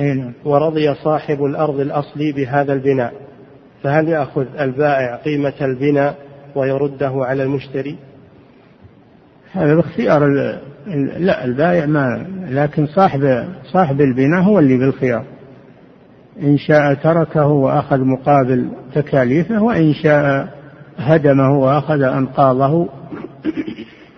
[0.00, 0.32] نعم.
[0.44, 3.12] ورضي صاحب الأرض الأصلي بهذا البناء.
[3.82, 6.14] فهل يأخذ البائع قيمة البناء
[6.54, 7.96] ويرده على المشتري؟
[9.52, 10.28] هذا باختيار
[11.16, 15.24] لا البائع ما لكن صاحب صاحب البناء هو اللي بالخيار.
[16.42, 20.48] إن شاء تركه وأخذ مقابل تكاليفه وإن شاء
[20.98, 22.88] هدمه وأخذ أنقاضه.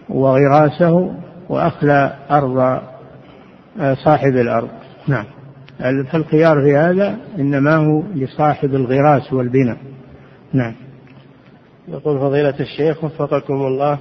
[0.08, 1.14] وغراسه
[1.48, 2.80] وأخلى أرض
[4.04, 4.68] صاحب الأرض.
[5.08, 5.24] نعم.
[6.12, 9.76] فالخيار في هذا إنما هو لصاحب الغراس والبناء.
[10.52, 10.74] نعم.
[11.88, 13.98] يقول فضيلة الشيخ وفقكم الله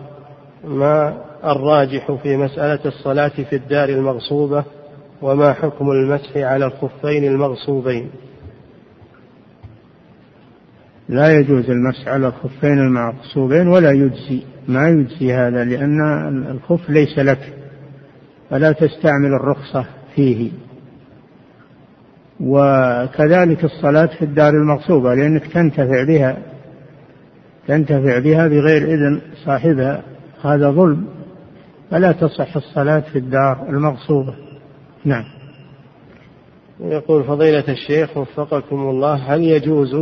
[0.63, 4.63] ما الراجح في مسألة الصلاة في الدار المغصوبة؟
[5.21, 8.09] وما حكم المسح على الخفين المغصوبين؟
[11.09, 14.41] لا يجوز المسح على الخفين المغصوبين ولا يجزي.
[14.67, 16.01] ما يجزي هذا لأن
[16.51, 17.53] الخف ليس لك
[18.49, 20.51] فلا تستعمل الرخصة فيه.
[22.39, 26.37] وكذلك الصلاة في الدار المغصوبة لأنك تنتفع بها
[27.67, 30.03] تنتفع بها بغير إذن صاحبها.
[30.43, 31.05] هذا ظلم.
[31.91, 34.35] فلا تصح الصلاة في الدار المغصوبة.
[35.05, 35.23] نعم.
[36.79, 39.95] يقول فضيلة الشيخ وفقكم الله هل يجوز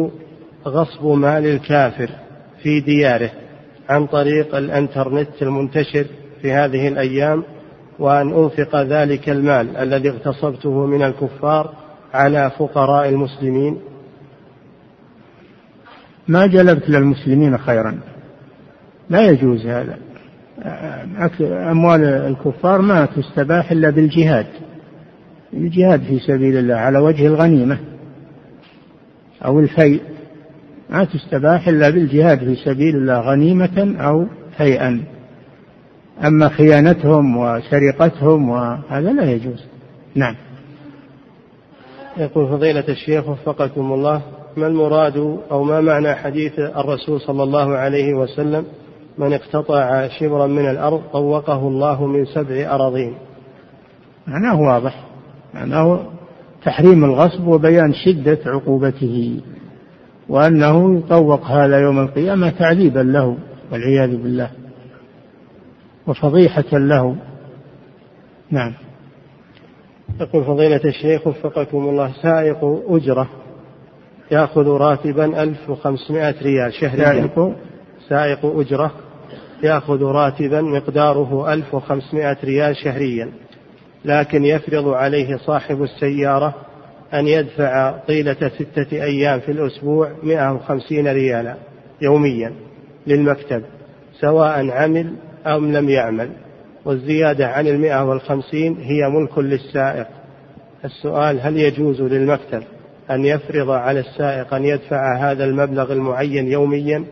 [0.65, 2.09] غصب مال الكافر
[2.63, 3.31] في دياره
[3.89, 6.05] عن طريق الانترنت المنتشر
[6.41, 7.43] في هذه الأيام
[7.99, 11.73] وأن أنفق ذلك المال الذي اغتصبته من الكفار
[12.13, 13.77] على فقراء المسلمين.
[16.27, 17.99] ما جلبت للمسلمين خيرا.
[19.09, 19.97] لا يجوز هذا.
[21.41, 24.47] أموال الكفار ما تستباح إلا بالجهاد.
[25.53, 27.77] الجهاد في سبيل الله على وجه الغنيمة
[29.45, 30.01] أو الفيء.
[30.89, 34.25] ما تستباح إلا بالجهاد في سبيل الله غنيمة أو
[34.57, 35.03] فيئا
[36.25, 39.65] أما خيانتهم وسرقتهم وهذا لا يجوز.
[40.15, 40.35] نعم.
[42.17, 44.21] يقول فضيلة الشيخ وفقكم الله
[44.57, 48.65] ما المراد أو ما معنى حديث الرسول صلى الله عليه وسلم؟
[49.17, 53.13] من اقتطع شبرا من الأرض طوقه الله من سبع أراضين.
[54.27, 55.05] معناه واضح.
[55.53, 55.99] معناه
[56.65, 59.41] تحريم الغصب وبيان شدة عقوبته.
[60.33, 63.37] وأنه يطوق هذا يوم القيامة تعذيبا له
[63.71, 64.51] والعياذ بالله
[66.07, 67.15] وفضيحة له.
[68.51, 68.73] نعم.
[70.21, 73.29] يقول فضيلة الشيخ وفقكم الله سائق أجرة
[74.31, 77.05] يأخذ راتبا 1500 ريال شهريا.
[77.05, 77.53] سائق؟
[78.09, 78.91] سائق أجرة
[79.63, 83.31] يأخذ راتبا مقداره 1500 ريال شهريا
[84.05, 86.55] لكن يفرض عليه صاحب السيارة
[87.13, 91.55] أن يدفع طيلة ستة أيام في الأسبوع 150 ريالا
[92.01, 92.53] يوميا
[93.07, 93.63] للمكتب
[94.19, 95.13] سواء عمل
[95.45, 96.29] أو لم يعمل.
[96.85, 100.07] والزيادة عن المئة والخمسين هي ملك للسائق.
[100.85, 102.63] السؤال هل يجوز للمكتب
[103.11, 107.03] أن يفرض على السائق أن يدفع هذا المبلغ المعين يوميا؟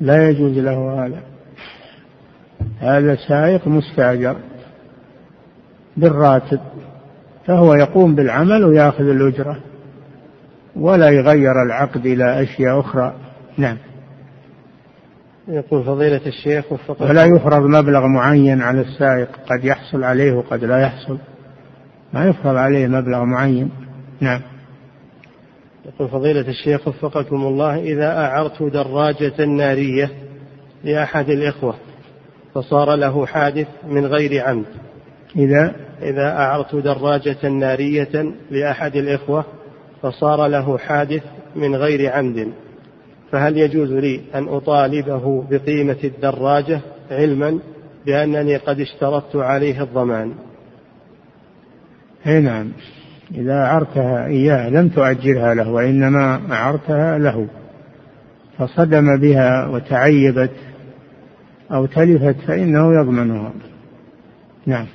[0.00, 1.22] لا يجوز له هذا.
[2.80, 4.36] هذا سائق مستأجر
[5.96, 6.60] بالراتب.
[7.46, 9.56] فهو يقوم بالعمل ويأخذ الأجرة
[10.76, 13.14] ولا يغير العقد إلى أشياء أخرى.
[13.58, 13.76] نعم.
[15.48, 20.80] يقول فضيلة الشيخ وفقه ولا يفرض مبلغ معين على السائق قد يحصل عليه وقد لا
[20.80, 21.18] يحصل.
[22.12, 23.70] ما يفرض عليه مبلغ معين.
[24.20, 24.40] نعم.
[25.86, 30.10] يقول فضيلة الشيخ وفقكم الله إذا أعرت دراجة نارية
[30.84, 31.74] لأحد الإخوة
[32.54, 34.66] فصار له حادث من غير عمد.
[35.36, 39.44] إذا إذا أعرت دراجة نارية لأحد الإخوة
[40.02, 41.22] فصار له حادث
[41.56, 42.52] من غير عمد
[43.32, 46.80] فهل يجوز لي أن أطالبه بقيمة الدراجة
[47.10, 47.58] علما
[48.06, 50.32] بأنني قد اشترطت عليه الضمان؟
[52.26, 52.72] اي نعم.
[53.34, 57.46] إذا أعرتها إياه لم تؤجرها له وإنما أعرتها له.
[58.58, 60.50] فصدم بها وتعيبت
[61.72, 63.52] أو تلفت فإنه يضمنها.
[64.66, 64.86] نعم.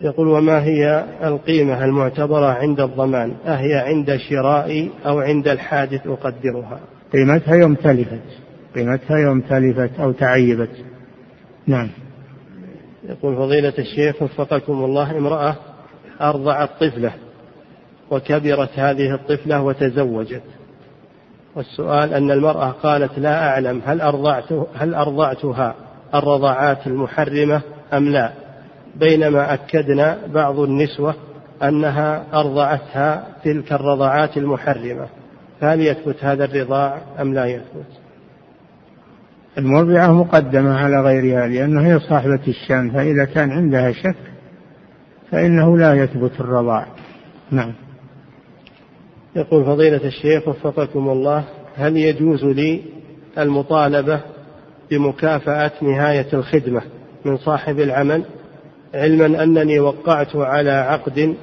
[0.00, 6.80] يقول وما هي القيمة المعتبرة عند الضمان؟ أهي عند شرائي أو عند الحادث أقدرها.
[7.12, 8.22] قيمتها يوم تلفت.
[8.74, 10.70] قيمتها يوم تلفت أو تعيبت.
[11.66, 11.88] نعم.
[13.08, 15.56] يقول فضيلة الشيخ وفقكم الله امرأة
[16.20, 17.12] أرضعت طفلة
[18.10, 20.42] وكبرت هذه الطفلة وتزوجت.
[21.56, 25.74] والسؤال أن المرأة قالت لا أعلم هل أرضعت هل أرضعتها
[26.14, 27.60] الرضعات المحرمة
[27.92, 28.47] أم لا.
[28.96, 31.14] بينما أكدنا بعض النسوة
[31.62, 35.06] أنها أرضعتها تلك الرضعات المحرمة
[35.60, 37.86] فهل يثبت هذا الرضاع أم لا يثبت؟
[39.58, 44.16] المرضعة مقدمة على غيرها لأنها هي صاحبة الشان فإذا كان عندها شك
[45.30, 46.86] فإنه لا يثبت الرضاع.
[47.50, 47.72] نعم.
[49.36, 51.44] يقول فضيلة الشيخ وفقكم الله
[51.76, 52.82] هل يجوز لي
[53.38, 54.20] المطالبة
[54.90, 56.82] بمكافأة نهاية الخدمة
[57.24, 58.24] من صاحب العمل؟
[58.94, 61.34] علما أنني وقعت على عقد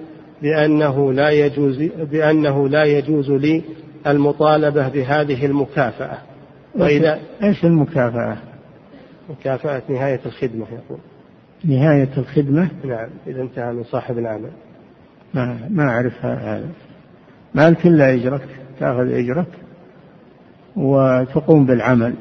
[0.41, 1.77] بأنه لا يجوز
[2.11, 3.61] بأنه لا يجوز لي
[4.07, 6.17] المطالبة بهذه المكافأة.
[6.75, 8.37] وإذا إيش المكافأة؟
[9.29, 10.99] مكافأة نهاية الخدمة يقول.
[11.65, 14.51] نهاية الخدمة؟ نعم إذا انتهى من صاحب العمل.
[15.33, 16.69] ما ما أعرف هذا.
[17.55, 18.47] مالك إلا أجرك
[18.79, 19.47] تأخذ أجرك
[20.75, 22.13] وتقوم بالعمل.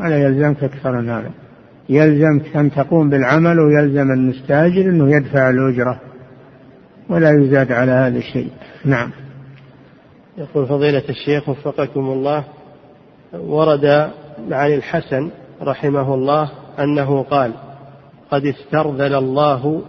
[0.00, 1.30] ولا يلزمك أكثر من هذا.
[1.90, 6.00] يلزمك أن تقوم بالعمل ويلزم المستاجر أنه يدفع الأجرة
[7.08, 8.50] ولا يزاد على هذا الشيء.
[8.84, 9.10] نعم.
[10.38, 12.44] يقول فضيلة الشيخ وفقكم الله
[13.32, 13.84] ورد
[14.50, 15.30] عن الحسن
[15.62, 17.52] رحمه الله أنه قال
[18.30, 19.82] قد استرذل الله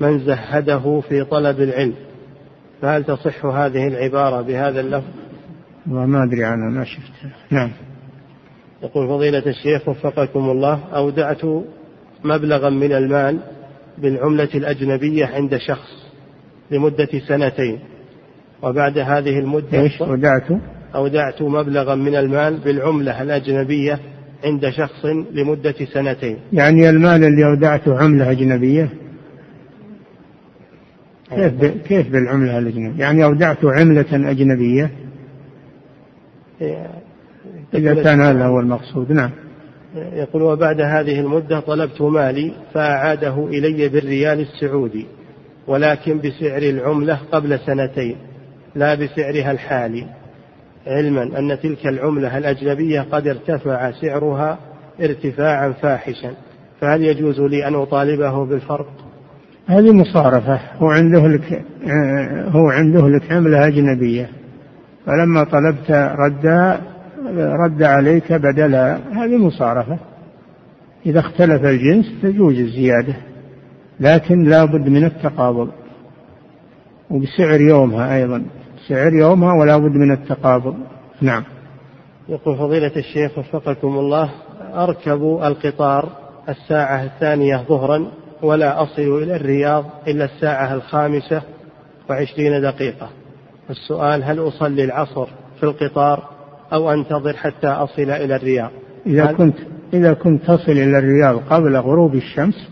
[0.00, 1.94] من زهده في طلب العلم.
[2.82, 5.12] فهل تصح هذه العبارة بهذا اللفظ؟
[5.90, 7.30] وما أدري عنها ما شفتها.
[7.50, 7.70] نعم.
[8.84, 11.44] يقول فضيلة الشيخ وفقكم الله أودعت
[12.24, 13.38] مبلغا من المال
[13.98, 16.04] بالعملة الأجنبية عند شخص
[16.70, 17.78] لمدة سنتين
[18.62, 20.46] وبعد هذه المدة إيش أودعت؟
[20.94, 24.00] أودعت مبلغا من المال بالعملة الأجنبية
[24.44, 28.88] عند شخص لمدة سنتين يعني المال اللي أودعته عملة أجنبية
[31.30, 34.90] كيف كيف بالعملة الأجنبية؟ يعني أودعت عملة أجنبية
[37.74, 39.30] إذا كان هذا هو المقصود نعم.
[39.96, 45.06] يقول وبعد هذه المدة طلبت مالي فأعاده إلي بالريال السعودي
[45.66, 48.16] ولكن بسعر العملة قبل سنتين
[48.74, 50.06] لا بسعرها الحالي.
[50.86, 54.58] علما أن تلك العملة الأجنبية قد ارتفع سعرها
[55.00, 56.30] ارتفاعا فاحشا.
[56.80, 58.88] فهل يجوز لي أن أطالبه بالفرق؟
[59.66, 60.60] هذه مصارفة.
[60.78, 61.64] هو عنده لك
[62.48, 64.28] هو عنده لك عملة أجنبية.
[65.06, 66.80] فلما طلبت ردها
[67.64, 69.98] رد عليك بدلها هذه مصارفة.
[71.06, 73.16] إذا اختلف الجنس تجوز الزيادة
[74.00, 75.68] لكن لا بد من التقابض.
[77.10, 78.44] وبسعر يومها أيضا
[78.88, 80.76] سعر يومها ولا بد من التقابض.
[81.20, 81.44] نعم.
[82.28, 84.30] يقول فضيلة الشيخ وفقكم الله
[84.74, 86.08] أركب القطار
[86.48, 88.06] الساعة الثانية ظهرا
[88.42, 91.42] ولا أصل إلى الرياض إلا الساعة الخامسة
[92.10, 93.08] وعشرين دقيقة.
[93.70, 95.26] السؤال هل أصلي العصر
[95.60, 96.33] في القطار
[96.72, 98.70] أو أنتظر حتى أصل إلى الرياض.
[99.06, 99.56] إذا كنت
[99.94, 102.68] إذا كنت تصل إلى الرياض قبل غروب الشمس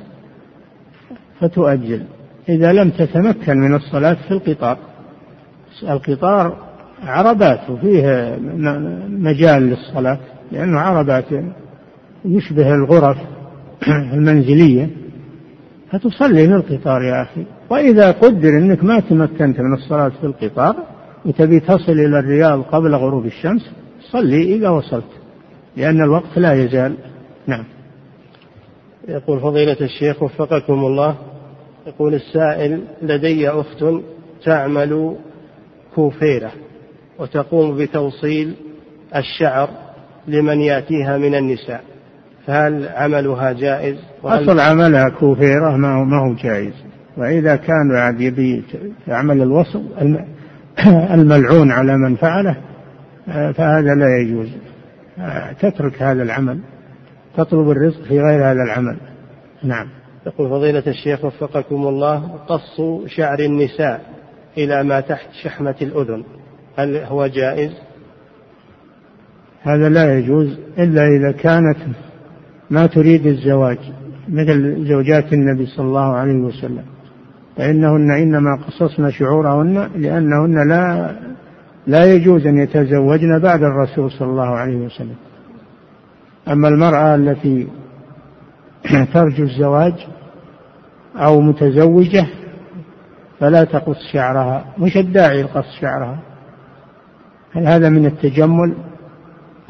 [1.40, 2.02] فتؤجل.
[2.48, 4.78] إذا لم تتمكن من الصلاة في القطار.
[5.82, 6.56] القطار
[7.02, 8.36] عربات وفيه
[9.08, 10.18] مجال للصلاة
[10.52, 11.24] لأنه عربات
[12.24, 13.16] يشبه الغرف
[14.14, 14.90] المنزلية.
[15.92, 17.44] فتصلي في القطار يا أخي.
[17.70, 20.76] وإذا قدر أنك ما تمكنت من الصلاة في القطار
[21.24, 23.70] وتبي تصل إلى الرياض قبل غروب الشمس
[24.10, 25.04] صلي إذا وصلت
[25.76, 26.94] لأن الوقت لا يزال.
[27.46, 27.64] نعم.
[29.08, 31.16] يقول فضيلة الشيخ وفقكم الله
[31.86, 33.84] يقول السائل لدي أخت
[34.44, 35.16] تعمل
[35.94, 36.52] كوفيرة
[37.18, 38.54] وتقوم بتوصيل
[39.16, 39.68] الشعر
[40.28, 41.84] لمن يأتيها من النساء
[42.46, 46.72] فهل عملها جائز؟ أصل عملها كوفيرة ما هو, ما هو جائز.
[47.16, 48.64] وإذا كان بعد يبي
[49.08, 49.82] يعمل الوصل
[51.14, 52.56] الملعون على من فعله
[53.26, 54.48] فهذا لا يجوز.
[55.60, 56.58] تترك هذا العمل.
[57.36, 58.96] تطلب الرزق في غير هذا العمل.
[59.64, 59.86] نعم.
[60.26, 64.00] يقول فضيلة الشيخ وفقكم الله قص شعر النساء
[64.58, 66.24] إلى ما تحت شحمة الأذن
[66.76, 67.72] هل هو جائز؟
[69.62, 71.78] هذا لا يجوز إلا إذا كانت
[72.70, 73.78] ما تريد الزواج
[74.28, 76.84] مثل زوجات النبي صلى الله عليه وسلم.
[77.56, 81.14] فإنهن إنما قصصن شعورهن لأنهن لا
[81.86, 85.16] لا يجوز أن يتزوجن بعد الرسول صلى الله عليه وسلم.
[86.48, 87.68] أما المرأة التي
[89.14, 89.94] ترجو الزواج
[91.16, 92.26] أو متزوجة
[93.40, 96.18] فلا تقص شعرها مش الداعي لقص شعرها.
[97.52, 98.74] هل هذا من التجمل؟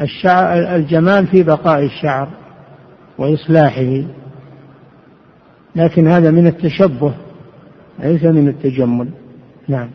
[0.00, 2.28] الشعر الجمال في بقاء الشعر
[3.18, 4.02] وإصلاحه.
[5.76, 7.14] لكن هذا من التشبه
[7.98, 9.08] ليس من التجمل.
[9.68, 9.88] نعم.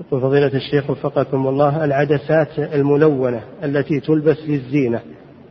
[0.00, 5.00] يقول فضيلة الشيخ وفقكم الله العدسات الملونة التي تلبس للزينة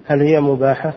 [0.05, 0.93] هل هي مباحة؟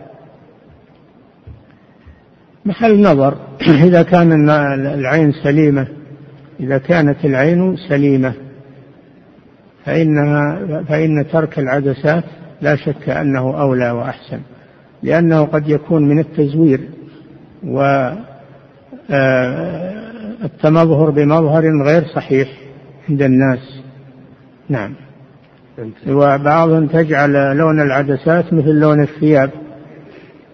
[2.64, 3.34] محل نظر
[3.88, 5.86] إذا كان العين سليمة
[6.60, 8.32] إذا كانت العين سليمة
[9.84, 12.24] فإنها فإن ترك العدسات
[12.60, 14.40] لا شك أنه أولى وأحسن
[15.02, 16.80] لأنه قد يكون من التزوير
[17.64, 17.80] و
[19.10, 19.94] آه،
[20.44, 22.67] التمظهر بمظهر غير صحيح
[23.10, 23.80] عند الناس.
[24.68, 24.94] نعم.
[26.08, 29.50] وبعضهم تجعل لون العدسات مثل لون الثياب.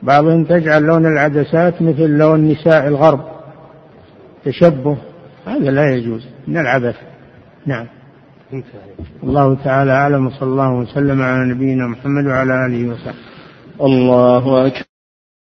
[0.02, 3.20] بعضهم تجعل لون العدسات مثل لون نساء الغرب.
[4.44, 4.96] تشبه.
[5.46, 6.26] هذا لا يجوز.
[6.48, 6.96] من العبث.
[7.66, 7.86] نعم.
[9.22, 10.26] الله تعالى أعلم.
[10.26, 13.18] وصلى الله وسلم على نبينا محمد وعلى آله وصحبه.
[13.80, 14.93] الله أكبر.